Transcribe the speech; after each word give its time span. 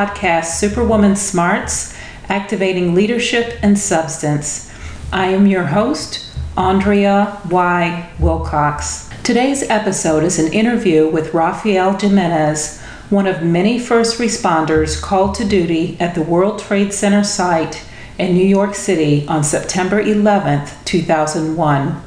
Podcast 0.00 0.58
Superwoman 0.58 1.14
Smarts 1.14 1.94
Activating 2.30 2.94
Leadership 2.94 3.58
and 3.62 3.78
Substance. 3.78 4.72
I 5.12 5.26
am 5.26 5.46
your 5.46 5.64
host, 5.64 6.26
Andrea 6.56 7.38
Y. 7.50 8.08
Wilcox. 8.18 9.10
Today's 9.22 9.62
episode 9.64 10.24
is 10.24 10.38
an 10.38 10.54
interview 10.54 11.06
with 11.06 11.34
Rafael 11.34 11.98
Jimenez, 11.98 12.80
one 13.10 13.26
of 13.26 13.42
many 13.42 13.78
first 13.78 14.18
responders 14.18 14.98
called 14.98 15.34
to 15.34 15.44
duty 15.44 15.98
at 16.00 16.14
the 16.14 16.22
World 16.22 16.60
Trade 16.60 16.94
Center 16.94 17.22
site 17.22 17.84
in 18.16 18.32
New 18.32 18.46
York 18.46 18.74
City 18.74 19.28
on 19.28 19.44
September 19.44 20.00
11, 20.00 20.66
2001. 20.86 22.02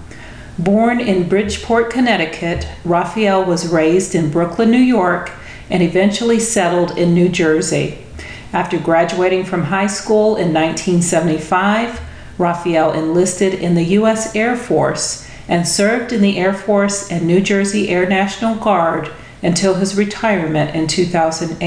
Born 0.57 0.99
in 0.99 1.29
Bridgeport, 1.29 1.91
Connecticut, 1.91 2.67
Rafael 2.83 3.45
was 3.45 3.71
raised 3.71 4.15
in 4.15 4.31
Brooklyn, 4.31 4.71
New 4.71 4.77
York, 4.77 5.31
and 5.73 5.81
eventually 5.81 6.39
settled 6.39 6.97
in 6.97 7.13
New 7.13 7.27
Jersey. 7.27 7.97
After 8.53 8.77
graduating 8.77 9.45
from 9.45 9.63
high 9.63 9.87
school 9.87 10.35
in 10.35 10.53
1975, 10.53 11.99
Rafael 12.37 12.93
enlisted 12.93 13.55
in 13.55 13.73
the 13.73 13.83
U.S. 13.97 14.35
Air 14.35 14.55
Force 14.55 15.27
and 15.47 15.67
served 15.67 16.13
in 16.13 16.21
the 16.21 16.37
Air 16.37 16.53
Force 16.53 17.11
and 17.11 17.25
New 17.25 17.41
Jersey 17.41 17.89
Air 17.89 18.07
National 18.07 18.55
Guard 18.55 19.11
until 19.41 19.73
his 19.73 19.97
retirement 19.97 20.75
in 20.75 20.87
2008. 20.87 21.59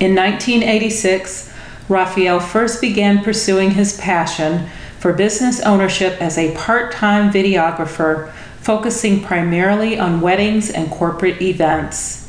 In 0.00 0.14
1986, 0.14 1.52
Rafael 1.88 2.38
first 2.38 2.80
began 2.80 3.22
pursuing 3.22 3.72
his 3.72 3.98
passion 3.98 4.68
for 4.98 5.12
business 5.12 5.60
ownership 5.60 6.20
as 6.22 6.38
a 6.38 6.54
part 6.54 6.92
time 6.92 7.32
videographer, 7.32 8.32
focusing 8.60 9.22
primarily 9.22 9.98
on 9.98 10.20
weddings 10.20 10.70
and 10.70 10.90
corporate 10.90 11.42
events. 11.42 12.23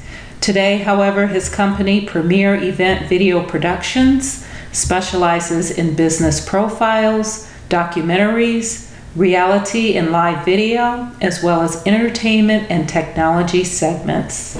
Today, 0.45 0.77
however, 0.77 1.25
his 1.25 1.49
company, 1.49 2.05
Premier 2.05 2.53
Event 2.53 3.09
Video 3.09 3.43
Productions, 3.43 4.45
specializes 4.71 5.71
in 5.71 5.95
business 5.95 6.47
profiles, 6.47 7.51
documentaries, 7.67 8.93
reality 9.15 9.97
and 9.97 10.11
live 10.11 10.45
video, 10.45 11.11
as 11.19 11.41
well 11.41 11.63
as 11.63 11.83
entertainment 11.87 12.69
and 12.69 12.87
technology 12.87 13.63
segments. 13.63 14.55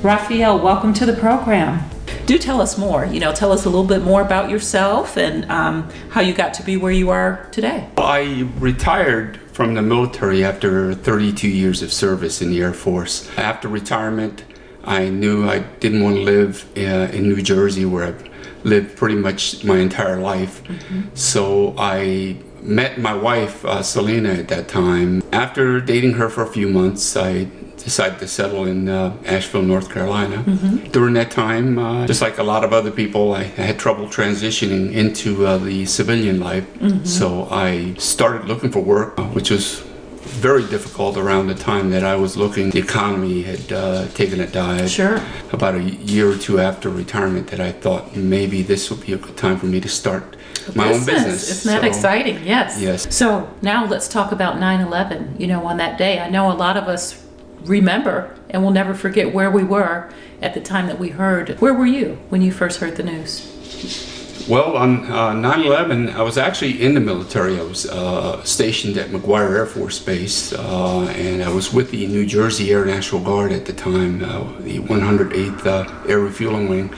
Rafael, 0.02 0.58
welcome 0.58 0.94
to 0.94 1.04
the 1.04 1.12
program. 1.12 1.84
Do 2.30 2.38
tell 2.38 2.60
us 2.60 2.78
more. 2.78 3.04
You 3.04 3.18
know, 3.18 3.32
tell 3.32 3.50
us 3.50 3.64
a 3.64 3.68
little 3.68 3.84
bit 3.84 4.02
more 4.04 4.22
about 4.22 4.50
yourself 4.50 5.16
and 5.16 5.50
um, 5.50 5.90
how 6.10 6.20
you 6.20 6.32
got 6.32 6.54
to 6.54 6.62
be 6.62 6.76
where 6.76 6.92
you 6.92 7.10
are 7.10 7.48
today. 7.50 7.88
I 7.98 8.48
retired 8.60 9.40
from 9.50 9.74
the 9.74 9.82
military 9.82 10.44
after 10.44 10.94
32 10.94 11.48
years 11.48 11.82
of 11.82 11.92
service 11.92 12.40
in 12.40 12.50
the 12.50 12.60
Air 12.60 12.72
Force. 12.72 13.28
After 13.36 13.66
retirement, 13.66 14.44
I 14.84 15.08
knew 15.08 15.48
I 15.48 15.58
didn't 15.58 16.04
want 16.04 16.18
to 16.18 16.22
live 16.22 16.70
uh, 16.76 17.10
in 17.12 17.24
New 17.24 17.42
Jersey 17.42 17.84
where 17.84 18.04
I've 18.04 18.30
lived 18.62 18.96
pretty 18.96 19.16
much 19.16 19.64
my 19.64 19.78
entire 19.78 20.20
life. 20.20 20.62
Mm-hmm. 20.62 21.00
So 21.14 21.74
I 21.76 22.36
met 22.62 22.98
my 22.98 23.14
wife, 23.14 23.64
uh, 23.64 23.82
Selena, 23.82 24.30
at 24.30 24.48
that 24.48 24.68
time. 24.68 25.22
After 25.32 25.80
dating 25.80 26.14
her 26.14 26.28
for 26.28 26.42
a 26.42 26.46
few 26.46 26.68
months, 26.68 27.16
I 27.16 27.48
decided 27.76 28.18
to 28.18 28.28
settle 28.28 28.66
in 28.66 28.88
uh, 28.88 29.16
Asheville, 29.24 29.62
North 29.62 29.90
Carolina. 29.90 30.44
Mm-hmm. 30.44 30.90
During 30.90 31.14
that 31.14 31.30
time, 31.30 31.78
uh, 31.78 32.06
just 32.06 32.22
like 32.22 32.38
a 32.38 32.42
lot 32.42 32.64
of 32.64 32.72
other 32.72 32.90
people, 32.90 33.34
I, 33.34 33.40
I 33.40 33.64
had 33.70 33.78
trouble 33.78 34.06
transitioning 34.06 34.92
into 34.92 35.46
uh, 35.46 35.58
the 35.58 35.86
civilian 35.86 36.40
life. 36.40 36.66
Mm-hmm. 36.74 37.04
So 37.04 37.48
I 37.50 37.94
started 37.94 38.46
looking 38.46 38.70
for 38.70 38.80
work, 38.80 39.18
uh, 39.18 39.24
which 39.28 39.50
was 39.50 39.82
very 40.22 40.66
difficult 40.66 41.16
around 41.16 41.46
the 41.46 41.54
time 41.54 41.90
that 41.90 42.04
I 42.04 42.16
was 42.16 42.36
looking. 42.36 42.70
The 42.70 42.78
economy 42.78 43.42
had 43.42 43.72
uh, 43.72 44.08
taken 44.08 44.40
a 44.40 44.46
dive. 44.46 44.90
Sure. 44.90 45.20
About 45.52 45.74
a 45.74 45.82
year 45.82 46.30
or 46.30 46.36
two 46.36 46.60
after 46.60 46.88
retirement, 46.90 47.48
that 47.48 47.60
I 47.60 47.72
thought 47.72 48.14
maybe 48.16 48.62
this 48.62 48.90
would 48.90 49.00
be 49.04 49.12
a 49.12 49.18
good 49.18 49.36
time 49.36 49.58
for 49.58 49.66
me 49.66 49.80
to 49.80 49.88
start 49.88 50.36
my 50.74 50.88
business. 50.88 51.08
own 51.08 51.14
business. 51.14 51.50
Isn't 51.50 51.72
that 51.72 51.80
so, 51.82 51.86
exciting? 51.86 52.44
Yes. 52.44 52.80
Yes. 52.80 53.14
So 53.14 53.52
now 53.62 53.86
let's 53.86 54.08
talk 54.08 54.32
about 54.32 54.58
9 54.58 54.80
11. 54.80 55.36
You 55.38 55.46
know, 55.46 55.66
on 55.66 55.78
that 55.78 55.98
day, 55.98 56.18
I 56.18 56.28
know 56.28 56.52
a 56.52 56.54
lot 56.54 56.76
of 56.76 56.84
us 56.84 57.24
remember 57.64 58.36
and 58.48 58.62
we'll 58.62 58.72
never 58.72 58.94
forget 58.94 59.32
where 59.32 59.50
we 59.50 59.62
were 59.62 60.10
at 60.42 60.54
the 60.54 60.60
time 60.60 60.86
that 60.86 60.98
we 60.98 61.10
heard. 61.10 61.60
Where 61.60 61.74
were 61.74 61.86
you 61.86 62.18
when 62.28 62.42
you 62.42 62.52
first 62.52 62.80
heard 62.80 62.96
the 62.96 63.02
news? 63.02 64.18
Well, 64.50 64.76
on 64.76 65.06
uh, 65.06 65.32
9 65.32 65.60
11, 65.60 66.08
I 66.08 66.22
was 66.22 66.36
actually 66.36 66.82
in 66.82 66.94
the 66.94 67.00
military. 67.00 67.60
I 67.60 67.62
was 67.62 67.86
uh, 67.86 68.42
stationed 68.42 68.96
at 68.96 69.10
McGuire 69.10 69.56
Air 69.56 69.64
Force 69.64 70.00
Base, 70.00 70.52
uh, 70.52 71.02
and 71.14 71.40
I 71.40 71.50
was 71.50 71.72
with 71.72 71.92
the 71.92 72.04
New 72.08 72.26
Jersey 72.26 72.72
Air 72.72 72.84
National 72.84 73.22
Guard 73.22 73.52
at 73.52 73.64
the 73.64 73.72
time, 73.72 74.24
uh, 74.24 74.42
the 74.58 74.80
108th 74.80 75.66
uh, 75.66 76.08
Air 76.08 76.18
Refueling 76.18 76.68
Wing. 76.68 76.92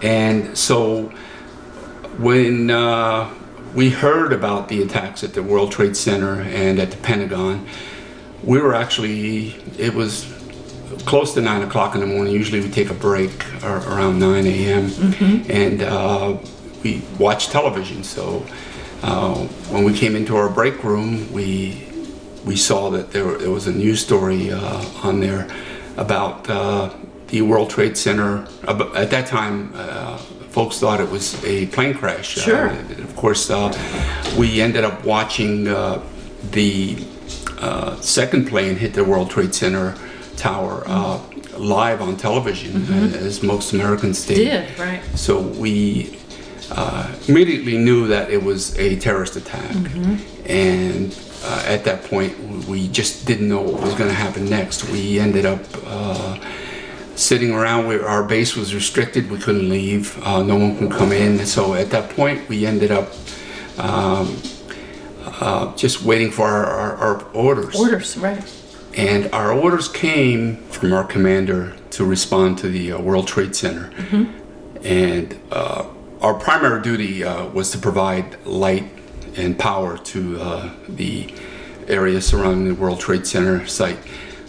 And 0.00 0.56
so 0.56 1.06
when 2.18 2.70
uh, 2.70 3.34
we 3.74 3.90
heard 3.90 4.32
about 4.32 4.68
the 4.68 4.80
attacks 4.82 5.24
at 5.24 5.34
the 5.34 5.42
World 5.42 5.72
Trade 5.72 5.96
Center 5.96 6.40
and 6.40 6.78
at 6.78 6.92
the 6.92 6.98
Pentagon, 6.98 7.66
we 8.44 8.60
were 8.60 8.76
actually, 8.76 9.56
it 9.76 9.92
was 9.92 10.32
close 11.04 11.34
to 11.34 11.40
9 11.40 11.62
o'clock 11.62 11.96
in 11.96 12.00
the 12.00 12.06
morning. 12.06 12.32
Usually 12.32 12.60
we 12.60 12.70
take 12.70 12.90
a 12.90 12.94
break 12.94 13.32
around 13.64 14.20
9 14.20 14.46
a.m. 14.46 14.88
Mm-hmm. 14.88 15.50
and 15.50 15.82
uh, 15.82 16.36
we 16.82 17.02
watch 17.18 17.48
television. 17.48 18.02
So 18.04 18.44
uh, 19.02 19.34
when 19.70 19.84
we 19.84 19.92
came 19.92 20.16
into 20.16 20.36
our 20.36 20.48
break 20.48 20.82
room, 20.84 21.32
we 21.32 21.82
we 22.44 22.56
saw 22.56 22.90
that 22.90 23.10
there, 23.10 23.36
there 23.38 23.50
was 23.50 23.66
a 23.66 23.72
news 23.72 24.00
story 24.00 24.52
uh, 24.52 24.84
on 25.02 25.20
there 25.20 25.48
about 25.96 26.48
uh, 26.48 26.94
the 27.26 27.42
World 27.42 27.70
Trade 27.70 27.96
Center. 27.96 28.46
At 28.68 29.10
that 29.10 29.26
time, 29.26 29.72
uh, 29.74 30.16
folks 30.50 30.78
thought 30.78 31.00
it 31.00 31.10
was 31.10 31.42
a 31.44 31.66
plane 31.66 31.94
crash. 31.94 32.38
Uh, 32.38 32.40
sure. 32.40 32.66
of 32.68 33.16
course, 33.16 33.50
we 34.38 34.60
ended 34.60 34.84
up 34.84 35.04
watching 35.04 35.64
the 35.64 37.04
uh, 37.58 37.98
second 38.00 38.46
plane 38.46 38.76
hit 38.76 38.94
the 38.94 39.04
World 39.04 39.30
Trade 39.30 39.54
Center 39.54 39.96
tower 40.36 40.82
uh, 40.86 41.20
live 41.56 42.02
on 42.02 42.16
television, 42.16 42.82
mm-hmm. 42.82 43.14
as 43.14 43.42
most 43.42 43.72
Americans 43.72 44.26
did. 44.26 44.36
Did 44.36 44.78
right. 44.78 45.02
So 45.14 45.40
we 45.40 46.18
uh, 46.70 47.14
immediately 47.28 47.78
knew 47.78 48.06
that 48.08 48.30
it 48.30 48.42
was 48.42 48.76
a 48.78 48.98
terrorist 48.98 49.36
attack, 49.36 49.70
mm-hmm. 49.70 50.50
and 50.50 51.18
uh, 51.44 51.64
at 51.66 51.84
that 51.84 52.04
point 52.04 52.36
we 52.66 52.88
just 52.88 53.26
didn't 53.26 53.48
know 53.48 53.60
what 53.60 53.80
was 53.82 53.94
going 53.94 54.08
to 54.08 54.14
happen 54.14 54.48
next. 54.48 54.88
We 54.88 55.18
ended 55.18 55.46
up 55.46 55.60
uh, 55.84 56.38
sitting 57.16 57.52
around 57.52 57.86
where 57.86 58.06
our 58.06 58.22
base 58.22 58.56
was 58.56 58.74
restricted. 58.74 59.30
We 59.30 59.38
couldn't 59.38 59.68
leave. 59.68 60.22
Uh, 60.22 60.42
no 60.42 60.56
one 60.56 60.76
could 60.76 60.90
come 60.90 61.12
in. 61.12 61.44
So 61.46 61.74
at 61.74 61.90
that 61.90 62.10
point, 62.10 62.48
we 62.48 62.66
ended 62.66 62.90
up 62.90 63.12
um, 63.78 64.36
uh, 65.24 65.74
just 65.76 66.02
waiting 66.02 66.30
for 66.30 66.46
our, 66.46 66.64
our, 66.64 66.96
our, 66.96 67.22
orders. 67.32 67.78
Orders, 67.78 68.16
right. 68.16 68.62
And 68.96 69.32
our 69.32 69.52
orders 69.52 69.88
came 69.88 70.56
from 70.68 70.92
our 70.92 71.04
commander 71.04 71.76
to 71.90 72.04
respond 72.04 72.58
to 72.58 72.68
the 72.68 72.92
uh, 72.92 73.00
World 73.00 73.26
Trade 73.26 73.54
Center. 73.54 73.90
Mm-hmm. 73.90 74.86
And 74.86 75.40
uh, 75.50 75.86
our 76.20 76.34
primary 76.34 76.82
duty 76.82 77.24
uh, 77.24 77.46
was 77.46 77.70
to 77.72 77.78
provide 77.78 78.44
light 78.46 78.90
and 79.36 79.58
power 79.58 79.98
to 79.98 80.40
uh, 80.40 80.70
the 80.88 81.32
area 81.88 82.20
surrounding 82.20 82.68
the 82.68 82.74
World 82.74 83.00
Trade 83.00 83.26
Center 83.26 83.66
site. 83.66 83.98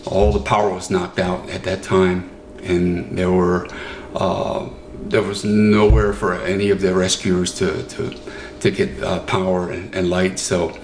All 0.06 0.32
the 0.32 0.40
power 0.40 0.70
was 0.70 0.90
knocked 0.90 1.20
out 1.20 1.50
at 1.50 1.64
that 1.64 1.84
time, 1.84 2.30
and 2.64 3.18
there 3.18 3.32
were 3.32 3.68
uh, 4.16 4.70
there 5.10 5.22
was 5.22 5.44
nowhere 5.44 6.14
for 6.14 6.34
any 6.34 6.70
of 6.70 6.82
the 6.82 6.94
rescuers 6.94 7.54
to, 7.56 7.84
to 7.84 8.18
to 8.60 8.72
get 8.72 9.04
uh, 9.04 9.20
power 9.22 9.70
and, 9.70 9.94
and, 9.94 10.10
light. 10.10 10.40
So 10.40 10.78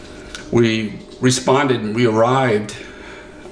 we 0.51 0.99
responded 1.19 1.81
and 1.81 1.95
we 1.95 2.05
arrived. 2.05 2.75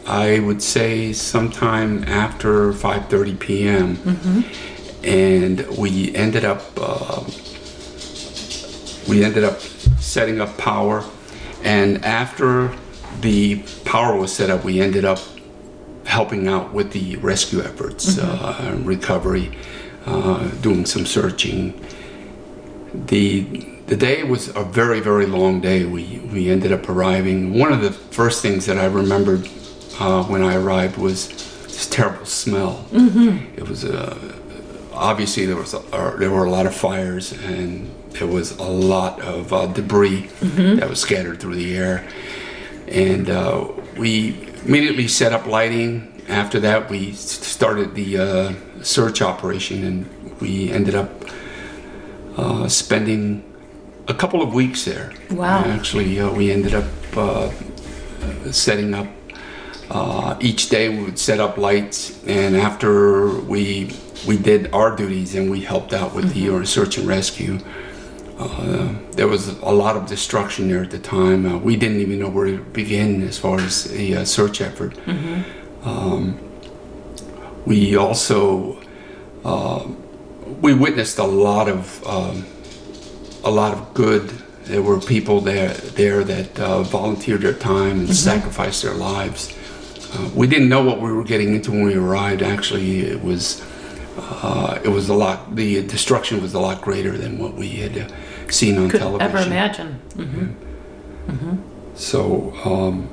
I 0.05 0.39
would 0.39 0.61
say 0.61 1.13
sometime 1.13 2.03
after 2.03 2.73
5:30 2.73 3.39
p.m. 3.39 3.95
Mm-hmm. 3.97 4.80
And 5.03 5.65
we 5.77 6.13
ended 6.15 6.45
up 6.45 6.61
uh, 6.77 7.23
we 9.07 9.23
ended 9.23 9.43
up 9.43 9.59
setting 9.99 10.39
up 10.41 10.57
power 10.57 11.03
And 11.63 12.03
after 12.03 12.71
the 13.21 13.61
power 13.85 14.15
was 14.17 14.33
set 14.33 14.49
up, 14.49 14.63
we 14.63 14.81
ended 14.81 15.05
up 15.05 15.19
helping 16.05 16.47
out 16.47 16.73
with 16.73 16.91
the 16.91 17.17
rescue 17.17 17.61
efforts, 17.61 18.17
uh, 18.17 18.77
recovery, 18.83 19.51
uh, 20.05 20.47
doing 20.61 20.85
some 20.85 21.05
searching. 21.05 21.73
The 22.93 23.43
the 23.87 23.95
day 23.95 24.23
was 24.23 24.49
a 24.55 24.63
very 24.63 24.99
very 25.01 25.25
long 25.25 25.61
day. 25.61 25.85
We 25.85 26.19
we 26.33 26.49
ended 26.49 26.71
up 26.71 26.89
arriving. 26.89 27.53
One 27.59 27.71
of 27.71 27.81
the 27.81 27.91
first 27.91 28.41
things 28.41 28.65
that 28.65 28.77
I 28.77 28.85
remembered 28.85 29.47
uh, 29.99 30.23
when 30.23 30.41
I 30.43 30.55
arrived 30.55 30.97
was 30.97 31.27
this 31.67 31.87
terrible 31.87 32.25
smell. 32.25 32.85
It 33.55 33.67
was 33.69 33.85
uh, 33.85 34.17
obviously 34.93 35.45
there 35.45 35.55
was 35.55 35.73
a, 35.73 35.79
uh, 35.93 36.15
there 36.17 36.31
were 36.31 36.45
a 36.45 36.49
lot 36.49 36.65
of 36.65 36.75
fires 36.75 37.31
and 37.31 37.89
there 38.09 38.27
was 38.27 38.51
a 38.57 38.63
lot 38.63 39.21
of 39.21 39.53
uh, 39.53 39.67
debris 39.67 40.27
that 40.79 40.89
was 40.89 40.99
scattered 40.99 41.39
through 41.39 41.55
the 41.55 41.75
air. 41.75 42.07
And 42.87 43.29
uh, 43.29 43.69
we 43.97 44.49
immediately 44.65 45.07
set 45.07 45.33
up 45.33 45.45
lighting. 45.45 46.21
After 46.27 46.59
that, 46.61 46.89
we 46.89 47.13
started 47.13 47.95
the 47.95 48.17
uh, 48.17 48.83
search 48.83 49.21
operation, 49.21 49.83
and 49.83 50.39
we 50.39 50.71
ended 50.71 50.95
up 50.95 51.09
uh, 52.37 52.67
spending 52.67 53.43
a 54.07 54.13
couple 54.13 54.41
of 54.41 54.53
weeks 54.53 54.85
there. 54.85 55.13
Wow. 55.31 55.63
Actually, 55.65 56.19
uh, 56.19 56.31
we 56.31 56.51
ended 56.51 56.73
up 56.73 56.85
uh, 57.15 57.49
setting 58.51 58.93
up. 58.93 59.07
Uh, 59.89 60.37
each 60.39 60.69
day 60.69 60.89
we 60.89 61.03
would 61.03 61.19
set 61.19 61.39
up 61.39 61.57
lights, 61.57 62.23
and 62.25 62.55
after 62.55 63.29
we 63.41 63.91
we 64.27 64.37
did 64.37 64.71
our 64.73 64.95
duties 64.95 65.35
and 65.35 65.49
we 65.49 65.61
helped 65.61 65.93
out 65.93 66.13
with 66.13 66.33
the 66.33 66.49
uh, 66.49 66.63
search 66.65 66.97
and 66.97 67.07
rescue. 67.07 67.59
Uh, 68.37 68.95
there 69.11 69.27
was 69.27 69.49
a 69.59 69.71
lot 69.71 69.95
of 69.95 70.07
destruction 70.07 70.67
there 70.67 70.83
at 70.83 70.91
the 70.91 70.99
time. 70.99 71.45
Uh, 71.45 71.57
we 71.57 71.75
didn't 71.75 71.99
even 71.99 72.19
know 72.19 72.29
where 72.29 72.47
to 72.47 72.57
begin 72.57 73.21
as 73.23 73.37
far 73.37 73.59
as 73.59 73.83
the 73.85 74.15
uh, 74.17 74.25
search 74.25 74.61
effort. 74.61 74.97
Um, 75.83 76.39
we 77.65 77.95
also 77.95 78.81
uh, 79.45 79.87
we 80.59 80.73
witnessed 80.73 81.17
a 81.19 81.23
lot 81.23 81.67
of 81.69 82.05
um, 82.07 82.45
a 83.43 83.51
lot 83.51 83.73
of 83.73 83.93
good. 83.93 84.29
There 84.63 84.81
were 84.81 84.99
people 84.99 85.41
there 85.41 85.73
there 85.73 86.23
that 86.23 86.59
uh, 86.59 86.83
volunteered 86.83 87.41
their 87.41 87.53
time 87.53 87.99
and 87.99 88.15
sacrificed 88.15 88.83
their 88.83 88.93
lives. 88.93 89.55
Uh, 90.13 90.29
we 90.35 90.47
didn't 90.47 90.69
know 90.69 90.83
what 90.83 90.99
we 90.99 91.11
were 91.11 91.23
getting 91.23 91.55
into 91.55 91.71
when 91.71 91.83
we 91.83 91.95
arrived. 91.95 92.41
Actually, 92.41 93.01
it 93.01 93.23
was 93.23 93.61
uh, 94.17 94.79
it 94.83 94.89
was 94.89 95.09
a 95.09 95.13
lot. 95.13 95.55
The 95.55 95.85
destruction 95.87 96.41
was 96.41 96.53
a 96.53 96.59
lot 96.59 96.81
greater 96.81 97.17
than 97.17 97.37
what 97.39 97.53
we 97.55 97.69
had 97.69 97.97
uh, 97.97 98.07
seen 98.49 98.77
on 98.77 98.89
Could 98.89 98.99
television. 99.01 99.37
ever 99.37 99.47
imagine. 99.47 99.99
So, 101.95 102.53
um, 102.65 103.09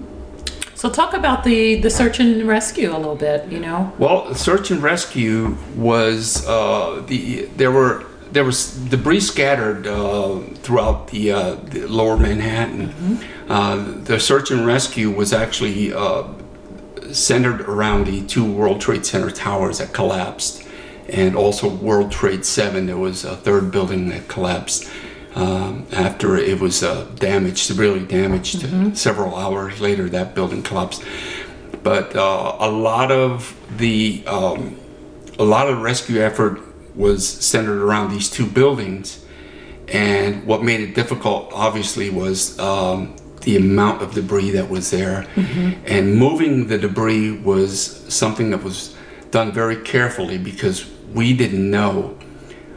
So 0.74 0.88
talk 0.88 1.12
about 1.12 1.42
the 1.44 1.76
the 1.80 1.90
search 1.90 2.20
and 2.20 2.46
rescue 2.48 2.90
a 2.92 2.98
little 2.98 3.16
bit. 3.16 3.50
You 3.50 3.60
know. 3.60 3.92
well, 3.98 4.34
search 4.34 4.70
and 4.70 4.82
rescue 4.82 5.56
was 5.76 6.46
uh, 6.46 7.02
the 7.06 7.46
there 7.56 7.70
were 7.72 8.04
there 8.32 8.44
was 8.44 8.76
debris 8.90 9.20
scattered 9.20 9.86
uh, 9.86 10.38
throughout 10.62 11.08
the, 11.08 11.32
uh, 11.32 11.54
the 11.72 11.86
lower 11.86 12.16
Manhattan. 12.18 12.92
Uh, 13.48 13.76
the 14.04 14.20
search 14.20 14.50
and 14.50 14.66
rescue 14.66 15.10
was 15.10 15.32
actually 15.32 15.94
uh, 15.94 16.24
centered 17.10 17.62
around 17.62 18.06
the 18.06 18.20
two 18.26 18.44
World 18.44 18.80
Trade 18.82 19.06
Center 19.06 19.30
towers 19.30 19.78
that 19.78 19.94
collapsed, 19.94 20.62
and 21.08 21.36
also 21.36 21.68
World 21.68 22.12
Trade 22.12 22.44
Seven. 22.44 22.86
There 22.86 22.96
was 22.96 23.24
a 23.24 23.36
third 23.36 23.70
building 23.70 24.08
that 24.10 24.28
collapsed 24.28 24.88
um, 25.34 25.86
after 25.92 26.36
it 26.36 26.60
was 26.60 26.82
uh, 26.82 27.04
damaged, 27.16 27.58
severely 27.58 28.04
damaged. 28.04 28.62
Several 28.96 29.36
hours 29.36 29.80
later, 29.80 30.08
that 30.10 30.34
building 30.34 30.62
collapsed. 30.62 31.04
But 31.82 32.16
uh, 32.16 32.56
a 32.58 32.70
lot 32.70 33.12
of 33.12 33.56
the 33.78 34.24
um, 34.26 34.76
a 35.38 35.44
lot 35.44 35.68
of 35.68 35.76
the 35.76 35.82
rescue 35.82 36.20
effort 36.20 36.60
was 36.96 37.26
centered 37.26 37.80
around 37.80 38.10
these 38.10 38.28
two 38.28 38.46
buildings. 38.46 39.24
And 39.86 40.44
what 40.44 40.62
made 40.62 40.80
it 40.80 40.94
difficult, 40.94 41.50
obviously, 41.54 42.10
was 42.10 42.58
um, 42.58 43.16
the 43.42 43.56
amount 43.56 44.02
of 44.02 44.12
debris 44.12 44.50
that 44.50 44.68
was 44.68 44.90
there. 44.90 45.26
And 45.86 46.16
moving 46.16 46.66
the 46.66 46.76
debris 46.76 47.38
was 47.38 48.04
something 48.12 48.50
that 48.50 48.62
was 48.62 48.94
done 49.30 49.52
very 49.52 49.76
carefully 49.76 50.36
because 50.36 50.90
we 51.14 51.32
didn't 51.34 51.70
know 51.70 52.16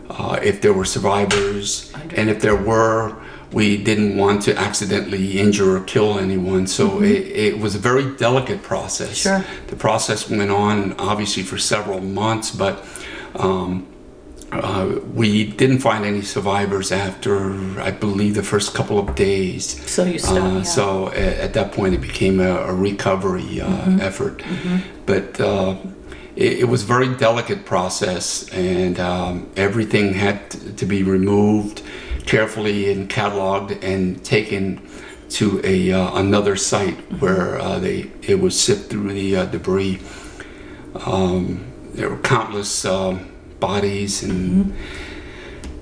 uh, 0.09 0.39
if 0.43 0.61
there 0.61 0.73
were 0.73 0.85
survivors. 0.85 1.91
And 2.15 2.29
if 2.29 2.41
there 2.41 2.55
were, 2.55 3.15
we 3.51 3.77
didn't 3.77 4.17
want 4.17 4.41
to 4.43 4.57
accidentally 4.57 5.39
injure 5.39 5.77
or 5.77 5.81
kill 5.81 6.19
anyone. 6.19 6.67
So 6.67 7.01
it, 7.01 7.21
it 7.27 7.59
was 7.59 7.75
a 7.75 7.79
very 7.79 8.15
delicate 8.17 8.61
process. 8.63 9.17
Sure. 9.17 9.43
The 9.67 9.75
process 9.75 10.29
went 10.29 10.51
on, 10.51 10.93
obviously, 10.99 11.43
for 11.43 11.57
several 11.57 12.01
months, 12.01 12.51
but. 12.51 12.83
Um, 13.35 13.87
uh, 14.51 14.99
we 15.13 15.45
didn't 15.45 15.79
find 15.79 16.03
any 16.03 16.21
survivors 16.21 16.91
after, 16.91 17.79
I 17.79 17.91
believe, 17.91 18.35
the 18.35 18.43
first 18.43 18.73
couple 18.73 18.99
of 18.99 19.15
days. 19.15 19.63
So 19.89 20.03
you 20.03 20.19
stopped. 20.19 20.39
Uh, 20.41 20.57
yeah. 20.57 20.63
So 20.63 21.07
a- 21.13 21.41
at 21.45 21.53
that 21.53 21.71
point, 21.71 21.93
it 21.95 22.01
became 22.01 22.41
a, 22.41 22.57
a 22.57 22.73
recovery 22.73 23.61
uh, 23.61 23.67
Mm-hmm. 23.69 24.01
effort. 24.01 24.43
But 25.05 25.39
uh, 25.39 25.75
it, 26.35 26.59
it 26.59 26.65
was 26.65 26.83
a 26.83 26.85
very 26.85 27.13
delicate 27.15 27.65
process, 27.65 28.47
and 28.49 28.99
um, 28.99 29.49
everything 29.55 30.13
had 30.13 30.49
to 30.77 30.85
be 30.85 31.03
removed 31.03 31.81
carefully 32.25 32.91
and 32.91 33.09
cataloged 33.09 33.83
and 33.83 34.23
taken 34.23 34.87
to 35.29 35.61
a 35.63 35.91
uh, 35.91 36.15
another 36.19 36.55
site 36.55 36.97
Mm-hmm. 36.97 37.19
where 37.19 37.59
uh, 37.59 37.79
they 37.79 38.11
it 38.21 38.39
was 38.39 38.59
sift 38.59 38.89
through 38.89 39.13
the 39.13 39.35
uh, 39.35 39.45
debris. 39.45 39.99
Um, 41.05 41.65
there 41.93 42.09
were 42.09 42.19
countless 42.19 42.85
um 42.85 43.27
bodies 43.59 44.23
and 44.23 44.73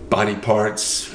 body 0.10 0.36
parts, 0.36 1.14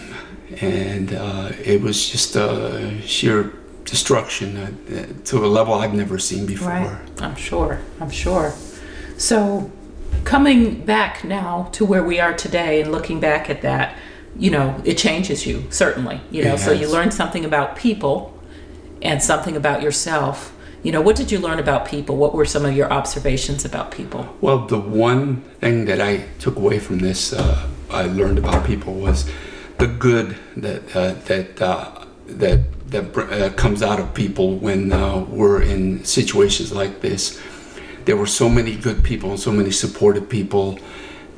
and 0.60 1.12
uh, 1.12 1.52
it 1.62 1.82
was 1.82 2.08
just 2.08 2.36
uh, 2.36 3.00
sheer 3.00 3.52
destruction 3.84 4.56
uh, 4.56 5.06
to 5.24 5.44
a 5.44 5.48
level 5.48 5.74
I've 5.74 5.94
never 5.94 6.18
seen 6.18 6.46
before. 6.46 6.68
Right. 6.68 7.22
I'm 7.22 7.36
sure. 7.36 7.80
I'm 8.00 8.10
sure. 8.10 8.54
So, 9.16 9.70
coming 10.24 10.84
back 10.84 11.24
now 11.24 11.68
to 11.72 11.84
where 11.84 12.02
we 12.02 12.18
are 12.20 12.34
today 12.34 12.80
and 12.80 12.90
looking 12.90 13.20
back 13.20 13.48
at 13.48 13.62
that, 13.62 13.96
you 14.36 14.50
know, 14.50 14.80
it 14.84 14.98
changes 14.98 15.46
you, 15.46 15.64
certainly. 15.70 16.20
You 16.30 16.44
know, 16.44 16.56
so 16.56 16.72
you 16.72 16.90
learn 16.90 17.10
something 17.10 17.44
about 17.44 17.76
people 17.76 18.36
and 19.02 19.22
something 19.22 19.56
about 19.56 19.82
yourself. 19.82 20.52
You 20.82 20.92
know, 20.92 21.00
what 21.00 21.16
did 21.16 21.30
you 21.30 21.38
learn 21.38 21.58
about 21.58 21.86
people? 21.86 22.16
What 22.16 22.34
were 22.34 22.44
some 22.44 22.64
of 22.64 22.76
your 22.76 22.92
observations 22.92 23.64
about 23.64 23.90
people? 23.90 24.36
Well, 24.40 24.66
the 24.66 24.78
one 24.78 25.42
thing 25.60 25.84
that 25.86 26.00
I 26.00 26.24
took 26.38 26.56
away 26.56 26.78
from 26.78 26.98
this, 26.98 27.32
uh, 27.32 27.68
I 27.90 28.02
learned 28.02 28.38
about 28.38 28.66
people 28.66 28.94
was 28.94 29.30
the 29.78 29.86
good 29.86 30.36
that 30.56 30.96
uh, 30.96 31.14
that 31.26 31.62
uh, 31.62 32.04
that 32.26 32.90
that 32.90 33.16
uh, 33.16 33.50
comes 33.54 33.82
out 33.82 34.00
of 34.00 34.12
people 34.14 34.56
when 34.56 34.92
uh, 34.92 35.24
we're 35.28 35.62
in 35.62 36.04
situations 36.04 36.72
like 36.72 37.00
this. 37.00 37.40
There 38.04 38.16
were 38.16 38.26
so 38.26 38.48
many 38.48 38.76
good 38.76 39.02
people 39.02 39.30
and 39.30 39.40
so 39.40 39.52
many 39.52 39.70
supportive 39.70 40.28
people 40.28 40.78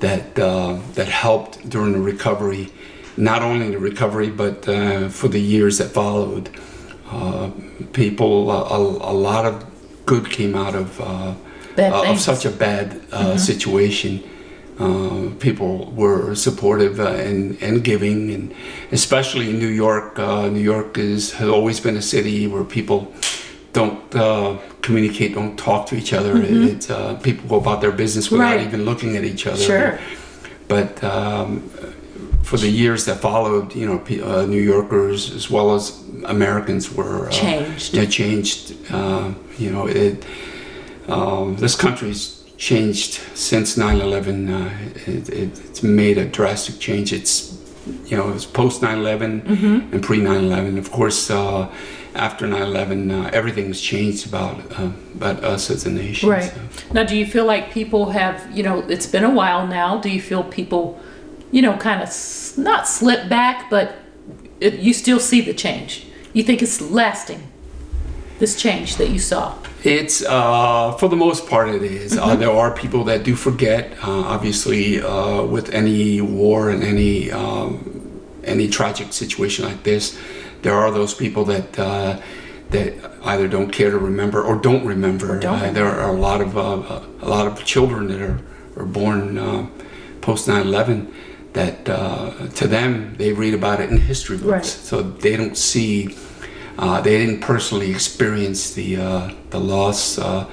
that 0.01 0.39
uh, 0.39 0.79
that 0.95 1.09
helped 1.09 1.69
during 1.69 1.93
the 1.93 2.01
recovery, 2.01 2.73
not 3.17 3.43
only 3.43 3.71
the 3.71 3.79
recovery 3.79 4.31
but 4.31 4.69
uh, 4.69 5.09
for 5.09 5.29
the 5.29 5.41
years 5.41 5.79
that 5.79 5.89
followed. 5.89 6.51
Uh, 7.09 7.51
people, 7.93 8.51
a, 8.51 9.13
a 9.13 9.15
lot 9.15 9.47
of 9.47 9.65
good 10.07 10.29
came 10.29 10.55
out 10.57 10.75
of. 10.75 11.01
Uh, 11.01 11.35
uh, 11.79 12.11
of 12.11 12.19
such 12.21 12.45
a 12.47 12.51
bad 12.51 13.03
uh, 13.13 13.37
situation. 13.37 14.23
Uh, 14.79 15.31
people 15.41 15.91
were 15.93 16.35
supportive 16.35 17.01
uh, 17.01 17.09
and, 17.09 17.61
and 17.63 17.83
giving, 17.83 18.31
and 18.31 18.55
especially 18.93 19.51
in 19.51 19.59
New 19.59 19.69
York. 19.69 20.19
Uh, 20.19 20.49
New 20.49 20.61
York 20.61 20.99
is 20.99 21.33
has 21.35 21.49
always 21.49 21.81
been 21.81 21.97
a 21.97 22.03
city 22.03 22.47
where 22.47 22.65
people 22.65 23.13
don't 23.81 23.99
uh, 24.25 24.57
communicate, 24.87 25.29
don't 25.41 25.57
talk 25.69 25.81
to 25.91 25.95
each 26.01 26.13
other. 26.19 26.33
It's 26.73 26.89
uh, 26.91 27.15
people 27.27 27.45
go 27.55 27.57
about 27.65 27.79
their 27.85 27.93
business 28.03 28.25
without 28.31 28.47
Mm-hmm. 28.47 28.59
Right. 28.59 28.67
even 28.75 28.81
looking 28.91 29.13
at 29.19 29.25
each 29.33 29.45
other. 29.51 29.63
Sure. 29.73 29.93
But 30.75 30.91
um, 31.05 31.47
for 32.49 32.57
the 32.65 32.71
years 32.83 33.01
that 33.09 33.17
followed, 33.29 33.67
you 33.81 33.87
know, 33.89 33.99
uh, 34.31 34.47
New 34.55 34.65
Yorkers 34.75 35.19
as 35.39 35.45
well 35.55 35.69
as 35.79 35.83
Americans 36.37 36.85
were 36.99 37.27
uh, 37.29 37.31
Changed. 37.45 37.95
Yeah, 37.95 38.07
changed. 38.21 38.61
Uh, 38.99 39.27
you 39.63 39.71
know, 39.75 39.85
it. 40.05 40.25
Um, 41.09 41.57
this 41.65 41.75
country's 41.77 42.23
changed 42.69 43.13
since 43.35 43.69
9/11. 43.77 44.49
Uh, 44.51 44.71
it, 45.13 45.29
it, 45.43 45.51
it's 45.69 45.83
made 45.83 46.17
a 46.19 46.27
drastic 46.39 46.77
change. 46.87 47.09
It's, 47.13 47.35
you 48.11 48.17
know, 48.17 48.29
it 48.31 48.35
was 48.41 48.47
post 48.47 48.77
9/11 48.83 49.43
Mm-hmm. 49.43 49.93
and 49.93 50.01
pre 50.03 50.19
9/11. 50.19 50.79
Of 50.79 50.89
course, 50.99 51.21
uh, 51.31 51.69
after 52.17 52.47
9/11, 52.47 53.11
uh, 53.11 53.31
everything's 53.33 53.81
changed 53.81 54.27
about 54.27 54.59
uh, 54.79 54.91
about 55.15 55.45
us 55.45 55.71
as 55.71 55.87
a 55.87 55.91
nation. 55.91 56.29
Right. 56.29 56.45
so. 56.45 56.93
Now, 56.93 57.05
do 57.05 57.17
you 57.17 57.27
feel 57.27 57.45
like 57.45 57.71
people 57.73 58.11
have, 58.11 58.51
you 58.57 58.63
know, 58.63 58.81
it's 58.89 59.07
been 59.07 59.25
a 59.25 59.31
while 59.31 59.67
now. 59.67 59.99
Do 59.99 60.09
you 60.09 60.21
feel 60.21 60.43
people, 60.43 61.01
you 61.51 61.63
know, 61.63 61.77
kind 61.77 62.03
of 62.03 62.09
s- 62.09 62.57
not 62.57 62.89
slip 62.89 63.29
back, 63.29 63.71
but 63.71 63.97
it, 64.61 64.75
you 64.81 64.93
still 64.93 65.21
see 65.21 65.41
the 65.41 65.55
change? 65.55 66.07
you 66.37 66.43
think 66.43 66.63
it's 66.63 66.81
lasting? 66.83 67.43
This 68.39 68.61
change 68.61 68.97
that 68.97 69.09
you 69.09 69.19
saw. 69.19 69.55
It's 69.83 70.23
uh, 70.23 70.93
for 70.99 71.09
the 71.09 71.17
most 71.17 71.49
part 71.49 71.71
it 71.71 71.83
is. 71.83 72.19
Uh, 72.19 72.37
there 72.37 72.51
are 72.51 72.71
people 72.71 73.05
that 73.05 73.23
do 73.25 73.35
forget. 73.35 73.93
Uh, 74.03 74.35
obviously, 74.35 75.01
uh, 75.01 75.43
with 75.45 75.71
any 75.71 76.21
war 76.21 76.69
and 76.69 76.83
any 76.83 77.33
um, 77.33 78.21
any 78.45 78.69
tragic 78.69 79.15
situation 79.15 79.65
like 79.65 79.83
this, 79.85 80.19
there 80.67 80.75
are 80.75 80.91
those 80.91 81.15
people 81.15 81.45
that 81.45 81.79
uh, 81.79 82.21
that 82.71 82.93
either 83.25 83.47
don't 83.47 83.71
care 83.71 83.91
to 83.93 83.99
remember 83.99 84.43
or 84.43 84.57
don't 84.69 84.85
remember. 84.85 85.37
Or 85.37 85.39
don't 85.39 85.63
Uh, 85.63 85.73
there 85.73 85.87
are 85.87 86.11
a 86.11 86.19
lot 86.29 86.41
of 86.47 86.51
uh, 86.57 87.01
a 87.27 87.29
lot 87.37 87.47
of 87.51 87.65
children 87.65 88.09
that 88.09 88.21
are 88.21 88.39
are 88.79 88.89
born 89.01 89.39
uh, 89.39 89.67
post 90.21 90.49
9/11 90.49 91.07
that 91.53 91.89
uh, 91.89 92.49
to 92.61 92.67
them 92.77 93.15
they 93.21 93.31
read 93.33 93.55
about 93.55 93.79
it 93.81 93.89
in 93.93 93.99
history 94.13 94.37
books, 94.37 94.53
Right. 94.53 94.65
so 94.91 94.95
they 95.25 95.37
don't 95.41 95.57
see. 95.57 95.93
Uh, 96.79 97.01
they 97.01 97.17
didn't 97.23 97.41
personally 97.53 97.91
experience 97.99 98.61
the 98.79 98.89
uh, 99.09 99.31
the 99.55 99.61
loss 99.75 100.19
uh, 100.19 100.45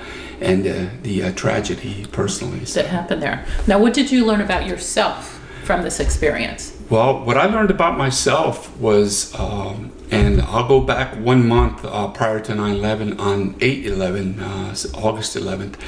and 0.49 0.61
uh, 0.67 0.73
the 1.07 1.15
uh, 1.23 1.31
tragedy 1.43 2.05
personally. 2.11 2.65
So- 2.65 2.81
that 2.81 2.89
happened 2.99 3.21
there. 3.27 3.39
Now, 3.67 3.77
what 3.83 3.93
did 3.99 4.07
you 4.13 4.21
learn 4.29 4.41
about 4.49 4.63
yourself 4.71 5.39
from 5.63 5.81
this 5.81 5.99
experience? 5.99 6.77
Well, 6.89 7.23
what 7.23 7.37
I 7.37 7.45
learned 7.45 7.71
about 7.71 7.97
myself 7.97 8.75
was, 8.77 9.33
um, 9.39 9.91
and 10.11 10.41
I'll 10.41 10.67
go 10.67 10.81
back 10.81 11.15
one 11.15 11.47
month 11.47 11.83
uh, 11.85 12.09
prior 12.09 12.39
to 12.41 12.55
9 12.55 12.75
11, 12.75 13.19
on 13.19 13.55
8 13.61 13.85
11, 13.85 14.39
uh, 14.39 14.75
August 14.95 15.35
11th, 15.35 15.79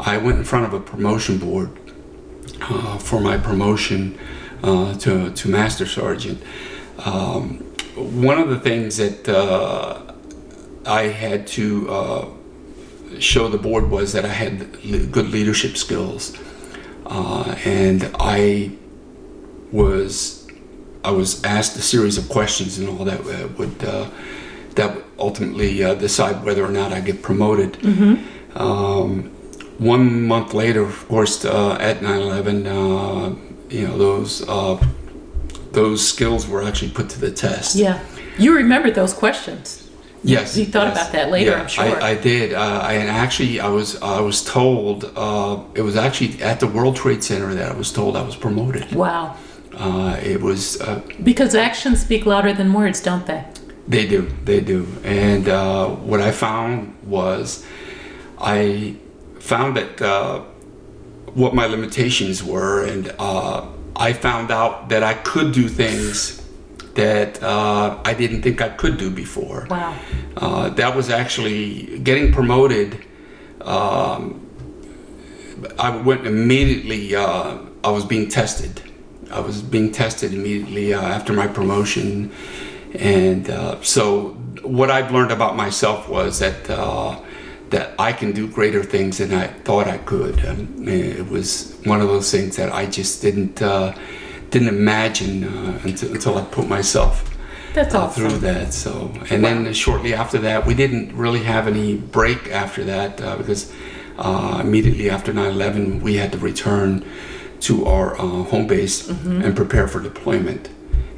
I 0.00 0.16
went 0.16 0.38
in 0.38 0.44
front 0.44 0.66
of 0.66 0.72
a 0.72 0.80
promotion 0.80 1.38
board 1.38 1.70
uh, 2.62 2.98
for 2.98 3.20
my 3.20 3.36
promotion 3.36 4.18
uh, 4.62 4.94
to, 4.94 5.30
to 5.32 5.48
Master 5.48 5.86
Sergeant. 5.86 6.42
Um, 7.04 7.58
one 7.94 8.38
of 8.38 8.48
the 8.48 8.58
things 8.58 8.96
that 8.96 9.28
uh, 9.28 10.12
I 10.86 11.02
had 11.02 11.46
to 11.48 11.90
uh, 11.90 12.28
show 13.18 13.48
the 13.48 13.58
board 13.58 13.90
was 13.90 14.12
that 14.12 14.24
I 14.24 14.28
had 14.28 14.72
good 15.12 15.30
leadership 15.30 15.76
skills. 15.76 16.36
And 17.10 18.10
I 18.20 18.72
was 19.72 20.46
I 21.04 21.10
was 21.10 21.42
asked 21.44 21.76
a 21.76 21.82
series 21.82 22.18
of 22.18 22.28
questions 22.28 22.78
and 22.78 22.88
all 22.88 23.04
that 23.04 23.20
uh, 23.20 23.48
would 23.58 23.84
uh, 23.84 24.10
that 24.74 24.94
would 24.94 25.04
ultimately 25.18 25.82
uh, 25.82 25.94
decide 25.94 26.44
whether 26.44 26.64
or 26.64 26.70
not 26.70 26.92
I 26.92 27.00
get 27.00 27.22
promoted. 27.22 27.78
Um, 28.54 29.30
one 29.78 30.26
month 30.26 30.54
later, 30.54 30.82
of 30.82 31.06
course, 31.08 31.44
uh, 31.44 31.76
at 31.80 32.00
9/11, 32.00 32.66
uh, 32.66 33.34
you 33.70 33.86
know 33.86 33.96
those 33.96 34.48
uh, 34.48 34.76
those 35.72 36.06
skills 36.06 36.48
were 36.48 36.62
actually 36.62 36.90
put 36.90 37.08
to 37.10 37.20
the 37.20 37.30
test. 37.30 37.76
Yeah. 37.76 38.00
You 38.38 38.54
remembered 38.54 38.94
those 38.94 39.12
questions. 39.12 39.88
Yes, 40.24 40.56
You 40.56 40.66
thought 40.66 40.88
yes. 40.88 40.96
about 40.96 41.12
that 41.12 41.30
later, 41.30 41.52
Yeah, 41.52 41.60
I'm 41.60 41.68
sure. 41.68 41.84
I, 41.84 42.10
I 42.10 42.14
did. 42.16 42.52
Uh, 42.52 42.80
I, 42.82 42.94
and 42.94 43.08
actually, 43.08 43.60
I 43.60 43.68
was 43.68 44.00
I 44.02 44.20
was 44.20 44.44
told 44.44 45.12
uh, 45.16 45.60
it 45.74 45.82
was 45.82 45.96
actually 45.96 46.42
at 46.42 46.58
the 46.58 46.66
World 46.66 46.96
Trade 46.96 47.22
Center 47.22 47.54
that 47.54 47.70
I 47.70 47.74
was 47.76 47.92
told 47.92 48.16
I 48.16 48.22
was 48.22 48.34
promoted. 48.36 48.92
Wow. 48.92 49.36
Uh, 49.78 50.18
it 50.22 50.40
was 50.40 50.80
uh, 50.80 51.00
Because 51.22 51.54
actions 51.54 52.00
speak 52.00 52.26
louder 52.26 52.52
than 52.52 52.72
words, 52.72 53.00
don't 53.00 53.26
they? 53.26 53.44
They 53.86 54.06
do, 54.06 54.28
they 54.44 54.60
do. 54.60 54.86
And 55.04 55.48
uh, 55.48 55.88
what 55.88 56.20
I 56.20 56.32
found 56.32 56.96
was, 57.04 57.64
I 58.38 58.96
found 59.38 59.76
that 59.76 60.02
uh, 60.02 60.40
what 61.32 61.54
my 61.54 61.66
limitations 61.66 62.42
were, 62.42 62.84
and 62.84 63.14
uh, 63.18 63.66
I 63.96 64.12
found 64.12 64.50
out 64.50 64.88
that 64.90 65.02
I 65.02 65.14
could 65.14 65.52
do 65.52 65.68
things 65.68 66.42
that 66.94 67.40
uh, 67.42 67.98
I 68.04 68.12
didn't 68.14 68.42
think 68.42 68.60
I 68.60 68.70
could 68.70 68.98
do 68.98 69.10
before. 69.10 69.68
Wow. 69.70 69.96
Uh, 70.36 70.68
that 70.70 70.96
was 70.96 71.08
actually 71.08 71.98
getting 72.00 72.32
promoted. 72.32 73.04
Um, 73.62 74.44
I 75.78 75.96
went 75.96 76.26
immediately. 76.26 77.14
Uh, 77.14 77.58
I 77.84 77.90
was 77.90 78.04
being 78.04 78.28
tested. 78.28 78.82
I 79.30 79.40
was 79.40 79.62
being 79.62 79.92
tested 79.92 80.32
immediately 80.32 80.94
uh, 80.94 81.00
after 81.00 81.32
my 81.32 81.46
promotion, 81.46 82.32
and 82.94 83.48
uh, 83.50 83.80
so 83.82 84.30
what 84.62 84.90
I've 84.90 85.12
learned 85.12 85.32
about 85.32 85.56
myself 85.56 86.08
was 86.08 86.38
that 86.38 86.68
uh, 86.70 87.20
that 87.70 87.94
I 87.98 88.12
can 88.12 88.32
do 88.32 88.48
greater 88.48 88.82
things 88.82 89.18
than 89.18 89.34
I 89.34 89.48
thought 89.48 89.86
I 89.86 89.98
could. 89.98 90.44
Um, 90.46 90.88
it 90.88 91.28
was 91.28 91.78
one 91.84 92.00
of 92.00 92.08
those 92.08 92.30
things 92.30 92.56
that 92.56 92.72
I 92.72 92.86
just 92.86 93.22
didn't 93.22 93.60
uh, 93.60 93.94
didn't 94.50 94.68
imagine 94.68 95.44
uh, 95.44 95.80
until, 95.84 96.12
until 96.12 96.38
I 96.38 96.44
put 96.44 96.68
myself 96.68 97.28
uh, 97.76 97.80
awesome. 97.80 98.28
through 98.28 98.38
that. 98.38 98.72
So, 98.72 99.12
and 99.30 99.44
then 99.44 99.72
shortly 99.72 100.14
after 100.14 100.38
that, 100.38 100.66
we 100.66 100.74
didn't 100.74 101.14
really 101.14 101.42
have 101.44 101.68
any 101.68 101.96
break 101.96 102.48
after 102.48 102.84
that 102.84 103.20
uh, 103.20 103.36
because 103.36 103.72
uh, 104.16 104.60
immediately 104.62 105.10
after 105.10 105.32
9/11, 105.32 106.00
we 106.00 106.16
had 106.16 106.32
to 106.32 106.38
return 106.38 107.04
to 107.60 107.86
our 107.86 108.14
uh, 108.16 108.24
home 108.44 108.66
base 108.66 109.08
and 109.08 109.54
prepare 109.56 109.88
for 109.88 110.00
deployment. 110.00 110.68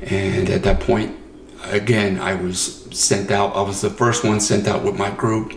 And 0.02 0.48
at 0.48 0.62
that 0.62 0.80
point, 0.80 1.16
again, 1.64 2.18
I 2.18 2.34
was 2.34 2.86
sent 2.90 3.30
out. 3.30 3.54
I 3.54 3.62
was 3.62 3.80
the 3.80 3.90
first 3.90 4.24
one 4.24 4.40
sent 4.40 4.66
out 4.66 4.82
with 4.82 4.96
my 4.98 5.10
group, 5.10 5.52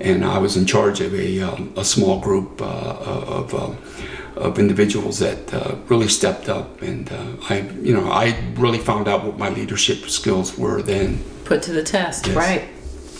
and 0.00 0.24
I 0.24 0.38
was 0.38 0.56
in 0.56 0.64
charge 0.66 1.00
of 1.00 1.12
a, 1.14 1.40
um, 1.42 1.72
a 1.76 1.84
small 1.84 2.20
group 2.20 2.60
uh, 2.62 2.64
of. 2.64 3.54
Um, 3.54 3.76
of 4.36 4.58
individuals 4.58 5.18
that 5.18 5.52
uh, 5.52 5.74
really 5.88 6.08
stepped 6.08 6.48
up, 6.48 6.80
and 6.80 7.12
uh, 7.12 7.26
I, 7.50 7.60
you 7.82 7.92
know, 7.92 8.10
I 8.10 8.34
really 8.54 8.78
found 8.78 9.06
out 9.06 9.22
what 9.22 9.36
my 9.36 9.50
leadership 9.50 10.08
skills 10.08 10.56
were 10.56 10.80
then. 10.80 11.22
Put 11.44 11.62
to 11.64 11.72
the 11.72 11.82
test, 11.82 12.26
Yes. 12.26 12.36
right? 12.36 12.68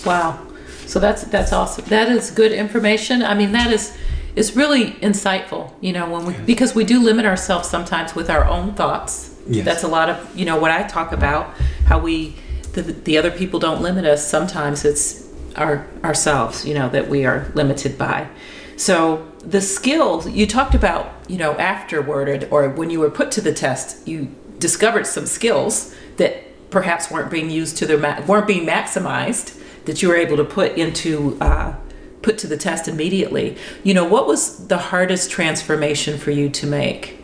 Wow. 0.06 0.46
So 0.86 0.98
that's 0.98 1.24
that's 1.24 1.52
awesome. 1.52 1.84
That 1.86 2.08
is 2.08 2.30
good 2.30 2.52
information. 2.52 3.22
I 3.22 3.34
mean, 3.34 3.52
that 3.52 3.70
is 3.70 3.92
is 4.36 4.56
really 4.56 4.92
insightful. 4.92 5.72
You 5.80 5.92
know, 5.92 6.10
when 6.10 6.24
we 6.26 6.34
because 6.44 6.74
we 6.74 6.84
do 6.84 7.00
limit 7.00 7.26
ourselves 7.26 7.68
sometimes 7.68 8.14
with 8.14 8.30
our 8.30 8.44
own 8.44 8.74
thoughts. 8.74 9.36
Yes. 9.48 9.64
That's 9.64 9.82
a 9.82 9.88
lot 9.88 10.08
of 10.08 10.36
you 10.36 10.44
know 10.44 10.58
what 10.58 10.70
I 10.70 10.82
talk 10.84 11.12
about. 11.12 11.54
How 11.86 11.98
we 11.98 12.36
the, 12.72 12.82
the 12.82 13.18
other 13.18 13.30
people 13.30 13.58
don't 13.58 13.82
limit 13.82 14.04
us. 14.04 14.26
Sometimes 14.26 14.84
it's 14.84 15.28
our 15.56 15.86
ourselves. 16.04 16.66
You 16.66 16.74
know 16.74 16.88
that 16.90 17.08
we 17.08 17.24
are 17.24 17.50
limited 17.54 17.98
by. 17.98 18.28
So 18.76 19.26
the 19.40 19.60
skills 19.60 20.28
you 20.30 20.46
talked 20.46 20.74
about, 20.74 21.12
you 21.28 21.36
know, 21.36 21.52
afterward 21.54 22.28
or, 22.28 22.48
or 22.48 22.68
when 22.70 22.90
you 22.90 23.00
were 23.00 23.10
put 23.10 23.30
to 23.32 23.40
the 23.40 23.52
test, 23.52 24.08
you 24.08 24.34
discovered 24.58 25.06
some 25.06 25.26
skills 25.26 25.94
that 26.16 26.70
perhaps 26.70 27.10
weren't 27.10 27.30
being 27.30 27.50
used 27.50 27.76
to 27.78 27.86
their 27.86 27.98
ma- 27.98 28.20
weren't 28.26 28.46
being 28.46 28.66
maximized 28.66 29.58
that 29.86 30.02
you 30.02 30.08
were 30.08 30.16
able 30.16 30.36
to 30.36 30.44
put 30.44 30.72
into 30.76 31.36
uh, 31.40 31.74
put 32.22 32.38
to 32.38 32.46
the 32.46 32.56
test 32.56 32.88
immediately. 32.88 33.56
You 33.82 33.94
know, 33.94 34.04
what 34.04 34.26
was 34.26 34.66
the 34.68 34.78
hardest 34.78 35.30
transformation 35.30 36.18
for 36.18 36.30
you 36.30 36.48
to 36.50 36.66
make? 36.66 37.16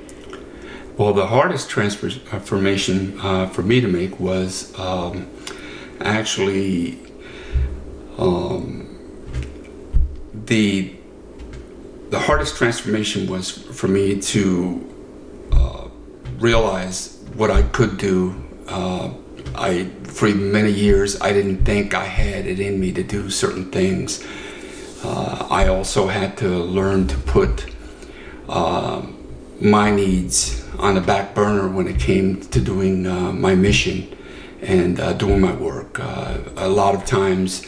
Well, 0.96 1.12
the 1.12 1.26
hardest 1.26 1.68
transformation 1.68 3.20
uh, 3.20 3.48
for 3.48 3.62
me 3.62 3.82
to 3.82 3.88
make 3.88 4.18
was 4.18 4.76
um, 4.78 5.28
actually 6.00 6.98
um, 8.16 8.86
the 10.32 10.94
the 12.08 12.20
hardest 12.20 12.56
transformation 12.56 13.26
was 13.26 13.50
for 13.50 13.88
me 13.88 14.20
to 14.20 14.94
uh, 15.52 15.88
realize 16.38 17.18
what 17.34 17.50
I 17.50 17.62
could 17.62 17.98
do. 17.98 18.42
Uh, 18.68 19.10
I 19.54 19.90
for 20.04 20.28
many 20.28 20.70
years 20.70 21.20
I 21.20 21.32
didn't 21.32 21.64
think 21.64 21.92
I 21.92 22.04
had 22.04 22.46
it 22.46 22.58
in 22.58 22.80
me 22.80 22.92
to 22.92 23.02
do 23.02 23.28
certain 23.28 23.70
things. 23.70 24.24
Uh, 25.06 25.46
I 25.50 25.68
also 25.68 26.08
had 26.08 26.36
to 26.38 26.48
learn 26.78 27.06
to 27.08 27.16
put 27.36 27.54
um 28.48 29.12
my 29.60 29.90
needs 29.90 30.38
on 30.78 30.94
the 30.94 31.00
back 31.00 31.34
burner 31.34 31.68
when 31.68 31.86
it 31.88 31.98
came 31.98 32.40
to 32.40 32.60
doing 32.60 33.06
uh, 33.06 33.32
my 33.32 33.54
mission 33.54 33.96
and 34.60 35.00
uh, 35.00 35.12
doing 35.14 35.40
my 35.40 35.54
work. 35.54 35.98
Uh, 35.98 36.38
a 36.56 36.68
lot 36.68 36.94
of 36.94 37.04
times, 37.04 37.66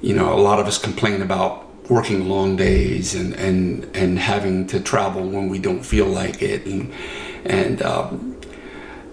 you 0.00 0.14
know, 0.14 0.32
a 0.32 0.40
lot 0.40 0.58
of 0.60 0.66
us 0.66 0.78
complain 0.78 1.22
about 1.22 1.66
working 1.90 2.28
long 2.28 2.56
days 2.56 3.14
and, 3.14 3.34
and, 3.34 3.84
and 3.96 4.18
having 4.18 4.66
to 4.66 4.78
travel 4.78 5.22
when 5.28 5.48
we 5.48 5.58
don't 5.58 5.84
feel 5.84 6.06
like 6.06 6.42
it 6.42 6.66
and, 6.66 6.92
and 7.44 7.82
um, 7.82 8.36